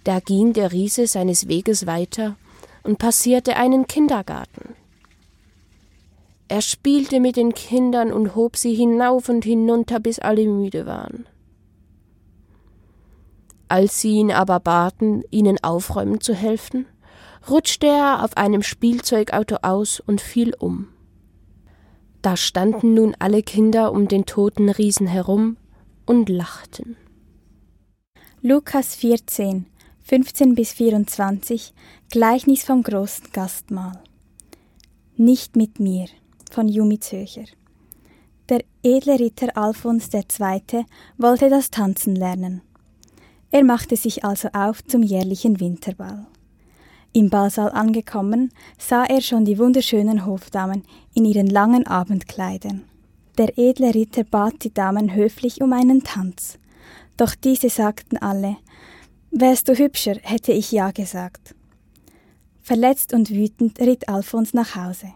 Da 0.03 0.19
ging 0.19 0.53
der 0.53 0.71
Riese 0.71 1.07
seines 1.07 1.47
Weges 1.47 1.85
weiter 1.85 2.35
und 2.83 2.97
passierte 2.97 3.55
einen 3.55 3.87
Kindergarten. 3.87 4.75
Er 6.47 6.61
spielte 6.61 7.19
mit 7.19 7.37
den 7.37 7.53
Kindern 7.53 8.11
und 8.11 8.35
hob 8.35 8.57
sie 8.57 8.73
hinauf 8.73 9.29
und 9.29 9.45
hinunter, 9.45 9.99
bis 9.99 10.19
alle 10.19 10.45
müde 10.47 10.85
waren. 10.85 11.25
Als 13.69 14.01
sie 14.01 14.15
ihn 14.15 14.31
aber 14.31 14.59
baten, 14.59 15.23
ihnen 15.31 15.63
aufräumen 15.63 16.19
zu 16.19 16.33
helfen, 16.33 16.87
rutschte 17.49 17.87
er 17.87 18.25
auf 18.25 18.35
einem 18.35 18.63
Spielzeugauto 18.63 19.59
aus 19.61 20.01
und 20.01 20.19
fiel 20.19 20.53
um. 20.59 20.89
Da 22.21 22.35
standen 22.35 22.95
nun 22.95 23.15
alle 23.17 23.43
Kinder 23.43 23.93
um 23.93 24.09
den 24.09 24.25
toten 24.25 24.69
Riesen 24.69 25.07
herum 25.07 25.55
und 26.05 26.27
lachten. 26.27 26.97
Lukas 28.41 28.95
14, 28.95 29.67
15 30.11 30.55
bis 30.55 30.73
24 30.73 31.73
Gleichnis 32.09 32.63
vom 32.63 32.83
großen 32.83 33.27
Gastmahl. 33.31 33.97
Nicht 35.15 35.55
mit 35.55 35.79
mir 35.79 36.07
von 36.51 36.67
Jumi 36.67 36.99
Zöcher. 36.99 37.45
Der 38.49 38.59
edle 38.83 39.17
Ritter 39.17 39.55
Alfons 39.55 40.09
II. 40.13 40.83
wollte 41.17 41.49
das 41.49 41.71
Tanzen 41.71 42.17
lernen. 42.17 42.61
Er 43.51 43.63
machte 43.63 43.95
sich 43.95 44.25
also 44.25 44.49
auf 44.51 44.83
zum 44.83 45.01
jährlichen 45.01 45.61
Winterball. 45.61 46.27
Im 47.13 47.29
Ballsaal 47.29 47.71
angekommen, 47.71 48.51
sah 48.77 49.05
er 49.05 49.21
schon 49.21 49.45
die 49.45 49.57
wunderschönen 49.57 50.25
Hofdamen 50.25 50.83
in 51.13 51.23
ihren 51.23 51.47
langen 51.47 51.87
Abendkleidern. 51.87 52.83
Der 53.37 53.57
edle 53.57 53.95
Ritter 53.95 54.25
bat 54.25 54.65
die 54.65 54.73
Damen 54.73 55.15
höflich 55.15 55.61
um 55.61 55.71
einen 55.71 56.03
Tanz. 56.03 56.59
Doch 57.15 57.33
diese 57.33 57.69
sagten 57.69 58.17
alle, 58.17 58.57
Wärst 59.31 59.69
du 59.69 59.77
hübscher, 59.77 60.17
hätte 60.23 60.51
ich 60.51 60.73
ja 60.73 60.91
gesagt. 60.91 61.55
Verletzt 62.61 63.13
und 63.13 63.29
wütend 63.29 63.79
ritt 63.79 64.09
Alfons 64.09 64.53
nach 64.53 64.75
Hause. 64.75 65.07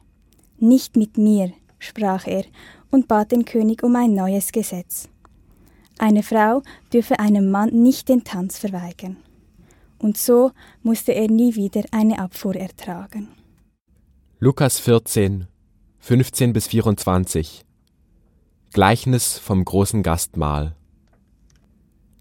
Nicht 0.57 0.95
mit 0.95 1.17
mir, 1.17 1.51
sprach 1.79 2.25
er 2.25 2.45
und 2.91 3.09
bat 3.09 3.33
den 3.33 3.43
König 3.43 3.83
um 3.83 3.93
ein 3.97 4.13
neues 4.13 4.53
Gesetz. 4.53 5.09
Eine 5.97 6.23
Frau 6.23 6.63
dürfe 6.93 7.19
einem 7.19 7.51
Mann 7.51 7.69
nicht 7.69 8.07
den 8.07 8.23
Tanz 8.23 8.57
verweigern. 8.57 9.17
Und 9.99 10.17
so 10.17 10.51
musste 10.81 11.13
er 11.13 11.29
nie 11.29 11.55
wieder 11.55 11.83
eine 11.91 12.19
Abfuhr 12.19 12.55
ertragen. 12.55 13.27
Lukas 14.39 14.79
14, 14.79 15.47
15 15.99 16.53
bis 16.53 16.67
24 16.67 17.65
Gleichnis 18.71 19.37
vom 19.37 19.65
großen 19.65 20.03
Gastmahl 20.03 20.75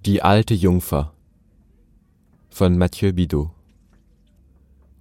Die 0.05 0.23
alte 0.23 0.55
Jungfer 0.55 1.14
von 2.55 2.79
Mathieu 2.79 3.13
Bidot 3.13 3.51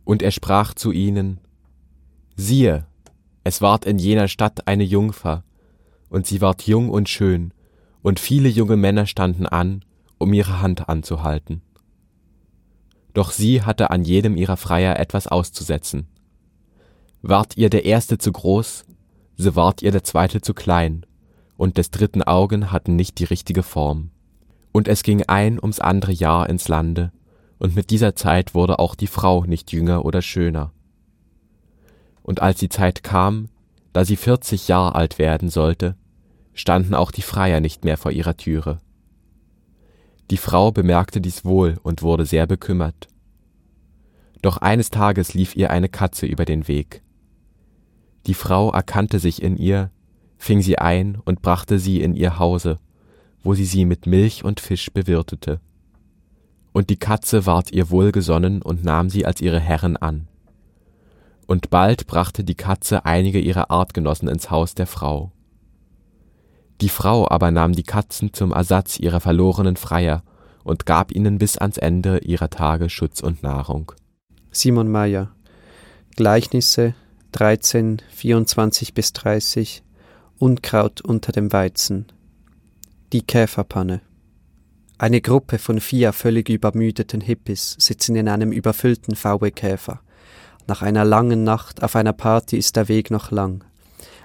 Und 0.05 0.23
er 0.23 0.31
sprach 0.31 0.73
zu 0.73 0.91
ihnen, 0.91 1.39
Siehe, 2.35 2.87
es 3.43 3.61
ward 3.61 3.85
in 3.85 3.99
jener 3.99 4.27
Stadt 4.27 4.67
eine 4.67 4.83
Jungfer, 4.83 5.43
und 6.09 6.25
sie 6.25 6.41
ward 6.41 6.65
jung 6.65 6.89
und 6.89 7.09
schön, 7.09 7.53
und 8.01 8.19
viele 8.19 8.49
junge 8.49 8.75
Männer 8.75 9.05
standen 9.05 9.45
an, 9.45 9.85
um 10.17 10.33
ihre 10.33 10.61
Hand 10.61 10.89
anzuhalten. 10.89 11.61
Doch 13.13 13.29
sie 13.29 13.61
hatte 13.61 13.91
an 13.91 14.03
jedem 14.03 14.35
ihrer 14.35 14.57
Freier 14.57 14.99
etwas 14.99 15.27
auszusetzen. 15.27 16.07
Ward 17.21 17.55
ihr 17.55 17.69
der 17.69 17.85
erste 17.85 18.17
zu 18.17 18.31
groß, 18.31 18.83
so 19.37 19.55
ward 19.55 19.83
ihr 19.83 19.91
der 19.91 20.03
zweite 20.03 20.41
zu 20.41 20.55
klein, 20.55 21.05
und 21.55 21.77
des 21.77 21.91
dritten 21.91 22.23
Augen 22.23 22.71
hatten 22.71 22.95
nicht 22.95 23.19
die 23.19 23.25
richtige 23.25 23.61
Form. 23.61 24.09
Und 24.71 24.87
es 24.87 25.03
ging 25.03 25.21
ein 25.27 25.59
ums 25.59 25.79
andere 25.79 26.13
Jahr 26.13 26.49
ins 26.49 26.67
Lande, 26.67 27.11
und 27.63 27.78
mit 27.78 27.91
dieser 27.91 28.13
Zeit 28.13 28.54
wurde 28.54 28.78
auch 28.78 28.93
die 28.93 29.08
Frau 29.08 29.45
nicht 29.45 29.71
jünger 29.71 30.04
oder 30.04 30.21
schöner. 30.21 30.73
Und 32.21 32.41
als 32.41 32.60
die 32.60 32.67
Zeit 32.67 33.04
kam, 33.04 33.47
da 33.93 34.04
sie 34.04 34.17
vierzig 34.17 34.67
Jahr 34.67 34.95
alt 34.95 35.17
werden 35.17 35.49
sollte, 35.49 35.95
standen 36.54 36.93
auch 36.93 37.10
die 37.10 37.21
Freier 37.21 37.62
nicht 37.62 37.86
mehr 37.86 37.95
vor 37.95 38.12
ihrer 38.12 38.36
Türe. 38.36 38.80
Die 40.30 40.36
Frau 40.36 40.73
bemerkte 40.73 41.21
dies 41.21 41.45
wohl 41.45 41.80
und 41.84 42.02
wurde 42.02 42.26
sehr 42.26 42.47
bekümmert. 42.47 43.08
Doch 44.41 44.58
eines 44.58 44.89
Tages 44.89 45.34
lief 45.34 45.56
ihr 45.56 45.71
eine 45.71 45.88
Katze 45.88 46.26
über 46.26 46.43
den 46.43 46.67
Weg. 46.67 47.02
Die 48.28 48.34
Frau 48.34 48.71
erkannte 48.71 49.19
sich 49.19 49.41
in 49.41 49.56
ihr, 49.56 49.89
fing 50.38 50.62
sie 50.62 50.80
ein 50.80 51.17
und 51.23 51.41
brachte 51.41 51.80
sie 51.80 52.02
in 52.02 52.13
ihr 52.13 52.39
Hause, 52.39 52.80
wo 53.41 53.54
sie 53.54 53.65
sie 53.65 53.86
mit 53.86 54.06
Milch 54.06 54.43
und 54.43 54.60
Fisch 54.60 54.91
bewirtete. 54.91 55.62
Und 56.73 56.89
die 56.89 56.97
Katze 56.97 57.45
ward 57.45 57.71
ihr 57.71 57.89
wohlgesonnen 57.89 58.62
und 58.62 58.83
nahm 58.83 59.09
sie 59.09 59.25
als 59.25 59.41
ihre 59.41 59.59
Herrin 59.59 59.95
an. 59.95 60.27
Und 61.45 61.69
bald 61.69 62.07
brachte 62.07 62.43
die 62.43 62.55
Katze 62.55 63.05
einige 63.05 63.39
ihrer 63.39 63.69
Artgenossen 63.69 64.27
ins 64.27 64.49
Haus 64.49 64.75
der 64.75 64.88
Frau. 64.88 65.31
Die 66.81 66.89
Frau 66.89 67.29
aber 67.29 67.51
nahm 67.51 67.73
die 67.73 67.83
Katzen 67.83 68.33
zum 68.33 68.51
Ersatz 68.51 68.99
ihrer 68.99 69.19
verlorenen 69.19 69.77
Freier 69.77 70.23
und 70.63 70.86
gab 70.86 71.12
ihnen 71.12 71.38
bis 71.38 71.57
ans 71.57 71.77
Ende 71.77 72.19
ihrer 72.19 72.49
Tage 72.49 72.89
Schutz 72.89 73.21
und 73.21 73.43
Nahrung. 73.43 73.91
Simon 74.51 74.91
Meyer 74.91 75.31
Gleichnisse 76.15 76.95
13, 77.33 78.01
24 78.09 78.93
bis 78.93 79.13
30 79.13 79.83
Unkraut 80.39 81.01
unter 81.01 81.31
dem 81.31 81.53
Weizen 81.53 82.07
Die 83.12 83.21
Käferpanne 83.21 84.01
Eine 85.03 85.19
Gruppe 85.19 85.59
von 85.59 85.81
vier 85.81 86.13
völlig 86.13 86.47
übermüdeten 86.47 87.19
Hippies 87.19 87.75
sitzen 87.77 88.15
in 88.15 88.29
einem 88.29 88.53
überfüllten 88.53 89.17
VW-Käfer. 89.17 89.99
Nach 90.65 90.81
einer 90.81 91.03
langen 91.03 91.43
Nacht 91.43 91.83
auf 91.83 91.97
einer 91.97 92.13
Party 92.13 92.57
ist 92.57 92.77
der 92.77 92.87
Weg 92.87 93.11
noch 93.11 93.29
lang. 93.29 93.65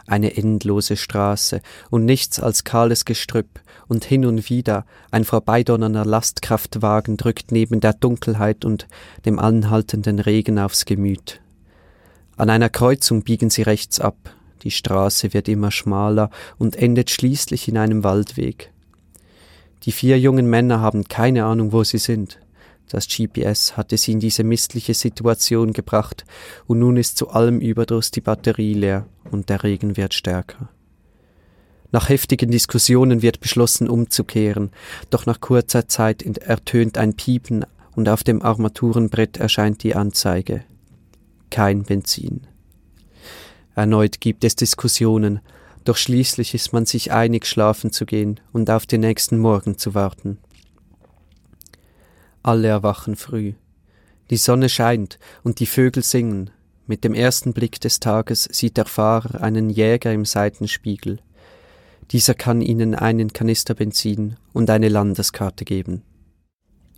eine 0.07 0.37
endlose 0.37 0.97
Straße 0.97 1.63
und 1.91 2.05
nichts 2.05 2.39
als 2.39 2.63
kahles 2.63 3.05
Gestrüpp, 3.05 3.59
und 3.89 4.05
hin 4.05 4.25
und 4.25 4.49
wieder 4.49 4.87
ein 5.11 5.25
vorbeidonnernder 5.25 6.05
Lastkraftwagen 6.05 7.17
drückt 7.17 7.51
neben 7.51 7.81
der 7.81 7.95
Dunkelheit 7.95 8.65
und 8.65 8.87
dem 9.25 9.41
anhaltenden 9.41 10.21
Regen 10.21 10.61
aufs 10.61 10.85
Gemüt. 10.85 11.41
An 12.37 12.51
einer 12.51 12.69
Kreuzung 12.69 13.25
biegen 13.25 13.51
sie 13.51 13.63
rechts 13.63 13.99
ab, 13.99 14.17
die 14.63 14.71
Straße 14.71 15.35
wird 15.35 15.49
immer 15.49 15.73
schmaler 15.73 16.31
und 16.57 16.77
endet 16.77 17.11
schließlich 17.11 17.67
in 17.67 17.79
einem 17.79 18.05
Waldweg. 18.05 18.71
Die 19.85 19.93
vier 19.93 20.19
jungen 20.19 20.49
Männer 20.49 20.81
haben 20.81 21.05
keine 21.05 21.45
Ahnung, 21.45 21.73
wo 21.73 21.85
sie 21.85 21.99
sind. 21.99 22.41
Das 22.89 23.07
GPS 23.07 23.77
hatte 23.77 23.97
sie 23.97 24.13
in 24.13 24.21
diese 24.21 24.45
missliche 24.45 24.95
Situation 24.95 25.73
gebracht, 25.73 26.25
und 26.67 26.79
nun 26.79 26.97
ist 26.97 27.19
zu 27.19 27.31
allem 27.31 27.61
Überdruss 27.61 28.11
die 28.11 28.23
Batterie 28.23 28.75
leer 28.75 29.07
und 29.31 29.51
der 29.51 29.63
Regen 29.63 29.97
wird 29.97 30.15
stärker. 30.15 30.71
Nach 31.91 32.09
heftigen 32.09 32.51
Diskussionen 32.51 33.23
wird 33.23 33.41
beschlossen, 33.41 33.89
umzukehren, 33.89 34.71
doch 35.11 35.27
nach 35.27 35.41
kurzer 35.41 35.89
Zeit 35.89 36.23
ertönt 36.23 36.99
ein 36.99 37.15
Piepen 37.15 37.65
und 37.95 38.09
auf 38.09 38.25
dem 38.25 38.43
Armaturenbrett 38.43 39.39
erscheint 39.39 39.83
die 39.83 39.95
Anzeige. 39.95 40.65
Kein 41.51 41.85
Benzin. 41.85 42.47
Erneut 43.75 44.21
gibt 44.21 44.45
es 44.45 44.57
Diskussionen, 44.57 45.41
doch 45.89 45.97
schließlich 45.97 46.55
ist 46.55 46.73
man 46.75 46.85
sich 46.85 47.13
einig, 47.13 47.47
schlafen 47.47 47.93
zu 47.93 48.05
gehen 48.05 48.41
und 48.53 48.69
auf 48.69 48.85
den 48.85 49.01
nächsten 49.01 49.39
Morgen 49.39 49.79
zu 49.79 49.95
warten. 49.95 50.39
Alle 52.43 52.69
erwachen 52.69 53.17
früh. 53.17 53.55
Die 54.29 54.37
Sonne 54.37 54.69
scheint 54.69 55.19
und 55.43 55.61
die 55.61 55.67
Vögel 55.67 56.03
singen. 56.03 56.51
Mit 56.87 57.05
dem 57.05 57.15
ersten 57.15 57.55
Blick 57.55 57.81
des 57.81 58.01
Tages 58.01 58.49
sieht 58.53 58.77
der 58.77 58.85
Fahrer 58.85 59.43
einen 59.43 59.71
Jäger 59.71 60.13
im 60.13 60.27
Seitenspiegel. 60.27 61.21
Dieser 62.11 62.35
kann 62.35 62.61
ihnen 62.61 62.95
einen 62.95 63.33
Kanister 63.33 63.75
Benzin 63.75 64.37
und 64.53 64.69
eine 64.69 64.89
Landeskarte 64.89 65.65
geben. 65.65 66.03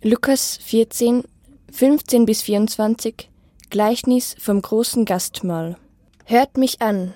Lukas 0.01 0.57
14, 0.63 1.23
15 1.71 2.25
bis 2.25 2.41
24 2.41 3.29
Gleichnis 3.69 4.35
vom 4.37 4.61
großen 4.61 5.05
Gastmahl. 5.05 5.77
Hört 6.25 6.57
mich 6.57 6.81
an. 6.81 7.13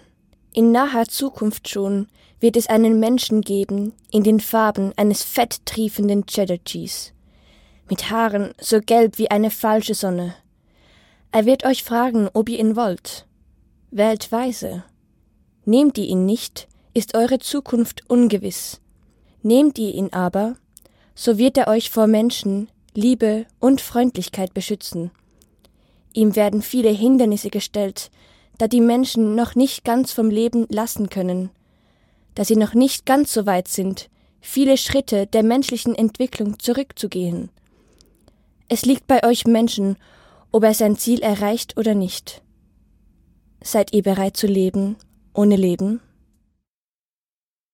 In 0.56 0.72
naher 0.72 1.06
Zukunft 1.06 1.68
schon 1.68 2.08
wird 2.40 2.56
es 2.56 2.68
einen 2.68 2.98
Menschen 2.98 3.42
geben 3.42 3.92
in 4.10 4.24
den 4.24 4.40
Farben 4.40 4.94
eines 4.96 5.22
fetttriefenden 5.22 6.26
Cheddar 6.28 6.64
Cheese 6.64 7.12
mit 7.90 8.10
Haaren 8.10 8.54
so 8.58 8.80
gelb 8.80 9.18
wie 9.18 9.30
eine 9.30 9.52
falsche 9.52 9.94
Sonne. 9.94 10.34
Er 11.34 11.46
wird 11.46 11.66
euch 11.66 11.84
fragen, 11.84 12.30
ob 12.34 12.48
ihr 12.48 12.58
ihn 12.58 12.78
wollt. 12.78 13.28
Wählt 13.92 14.32
weise. 14.32 14.86
Nehmt 15.66 15.98
ihr 15.98 16.06
ihn 16.06 16.26
nicht, 16.26 16.70
ist 16.94 17.18
eure 17.18 17.40
Zukunft 17.40 18.10
ungewiss. 18.10 18.80
Nehmt 19.44 19.78
ihr 19.78 19.94
ihn 19.94 20.14
aber, 20.14 20.56
so 21.16 21.38
wird 21.38 21.58
er 21.58 21.68
euch 21.68 21.90
vor 21.90 22.08
Menschen, 22.08 22.70
Liebe 22.94 23.46
und 23.60 23.82
Freundlichkeit 23.82 24.54
beschützen. 24.54 25.12
Ihm 26.14 26.38
werden 26.38 26.62
viele 26.62 26.92
Hindernisse 26.92 27.50
gestellt, 27.50 28.10
da 28.58 28.68
die 28.68 28.82
Menschen 28.82 29.36
noch 29.36 29.56
nicht 29.56 29.84
ganz 29.84 30.12
vom 30.12 30.30
Leben 30.30 30.66
lassen 30.70 31.10
können, 31.10 31.50
da 32.36 32.44
sie 32.44 32.56
noch 32.56 32.74
nicht 32.74 33.06
ganz 33.06 33.34
so 33.34 33.46
weit 33.46 33.68
sind, 33.68 34.10
viele 34.42 34.78
Schritte 34.78 35.28
der 35.28 35.44
menschlichen 35.44 35.96
Entwicklung 35.96 36.60
zurückzugehen. 36.60 37.50
Es 38.68 38.86
liegt 38.86 39.08
bei 39.08 39.24
euch 39.24 39.46
Menschen, 39.46 39.98
ob 40.52 40.64
er 40.64 40.74
sein 40.74 40.98
Ziel 40.98 41.22
erreicht 41.22 41.78
oder 41.78 41.94
nicht. 41.94 42.42
Seid 43.62 43.94
ihr 43.94 44.04
bereit 44.04 44.38
zu 44.38 44.48
leben 44.48 44.96
ohne 45.34 45.56
Leben? 45.56 46.00